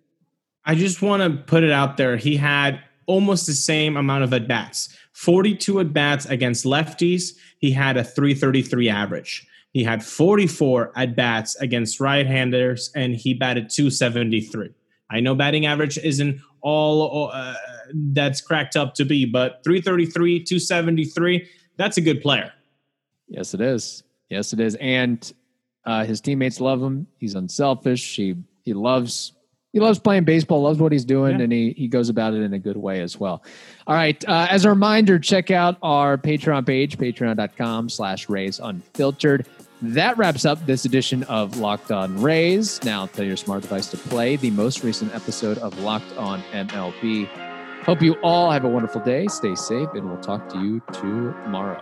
I 0.65 0.75
just 0.75 1.01
want 1.01 1.23
to 1.23 1.43
put 1.43 1.63
it 1.63 1.71
out 1.71 1.97
there. 1.97 2.17
He 2.17 2.37
had 2.37 2.81
almost 3.07 3.47
the 3.47 3.53
same 3.53 3.97
amount 3.97 4.23
of 4.23 4.33
at 4.33 4.47
bats 4.47 4.89
42 5.13 5.81
at 5.81 5.93
bats 5.93 6.25
against 6.25 6.65
lefties. 6.65 7.35
He 7.59 7.71
had 7.71 7.97
a 7.97 8.03
333 8.03 8.89
average. 8.89 9.47
He 9.71 9.83
had 9.83 10.03
44 10.03 10.91
at 10.95 11.15
bats 11.15 11.55
against 11.57 11.99
right 11.99 12.25
handers 12.25 12.91
and 12.95 13.15
he 13.15 13.33
batted 13.33 13.69
273. 13.69 14.69
I 15.09 15.19
know 15.19 15.35
batting 15.35 15.65
average 15.65 15.97
isn't 15.97 16.41
all 16.61 17.31
uh, 17.33 17.55
that's 17.93 18.41
cracked 18.41 18.75
up 18.75 18.93
to 18.95 19.05
be, 19.05 19.25
but 19.25 19.61
333, 19.63 20.43
273, 20.43 21.47
that's 21.77 21.97
a 21.97 22.01
good 22.01 22.21
player. 22.21 22.51
Yes, 23.27 23.53
it 23.53 23.61
is. 23.61 24.03
Yes, 24.29 24.53
it 24.53 24.59
is. 24.59 24.75
And 24.75 25.31
uh, 25.85 26.05
his 26.05 26.21
teammates 26.21 26.61
love 26.61 26.81
him. 26.81 27.07
He's 27.17 27.35
unselfish. 27.35 28.15
He 28.15 28.35
he 28.63 28.73
loves 28.73 29.33
he 29.73 29.79
loves 29.79 29.99
playing 29.99 30.25
baseball, 30.25 30.61
loves 30.61 30.79
what 30.79 30.91
he's 30.91 31.05
doing, 31.05 31.37
yeah. 31.37 31.43
and 31.43 31.53
he, 31.53 31.73
he 31.77 31.87
goes 31.87 32.09
about 32.09 32.33
it 32.33 32.41
in 32.41 32.53
a 32.53 32.59
good 32.59 32.77
way 32.77 33.01
as 33.01 33.19
well. 33.19 33.43
All 33.87 33.95
right. 33.95 34.23
Uh, 34.27 34.47
as 34.49 34.65
a 34.65 34.69
reminder, 34.69 35.17
check 35.17 35.49
out 35.49 35.77
our 35.81 36.17
Patreon 36.17 36.65
page, 36.65 36.97
patreon.com 36.97 37.89
slash 37.89 38.29
Rays 38.29 38.59
Unfiltered. 38.59 39.47
That 39.81 40.17
wraps 40.17 40.45
up 40.45 40.63
this 40.65 40.85
edition 40.85 41.23
of 41.23 41.57
Locked 41.57 41.91
On 41.91 42.21
Rays. 42.21 42.83
Now 42.83 43.07
tell 43.07 43.25
your 43.25 43.37
smart 43.37 43.63
device 43.63 43.87
to 43.91 43.97
play 43.97 44.35
the 44.35 44.51
most 44.51 44.83
recent 44.83 45.13
episode 45.15 45.57
of 45.57 45.79
Locked 45.79 46.15
On 46.17 46.41
MLB. 46.51 47.27
Hope 47.83 48.01
you 48.01 48.13
all 48.21 48.51
have 48.51 48.63
a 48.63 48.69
wonderful 48.69 49.01
day. 49.01 49.25
Stay 49.27 49.55
safe, 49.55 49.89
and 49.95 50.07
we'll 50.07 50.21
talk 50.21 50.47
to 50.49 50.61
you 50.61 50.81
tomorrow. 50.93 51.81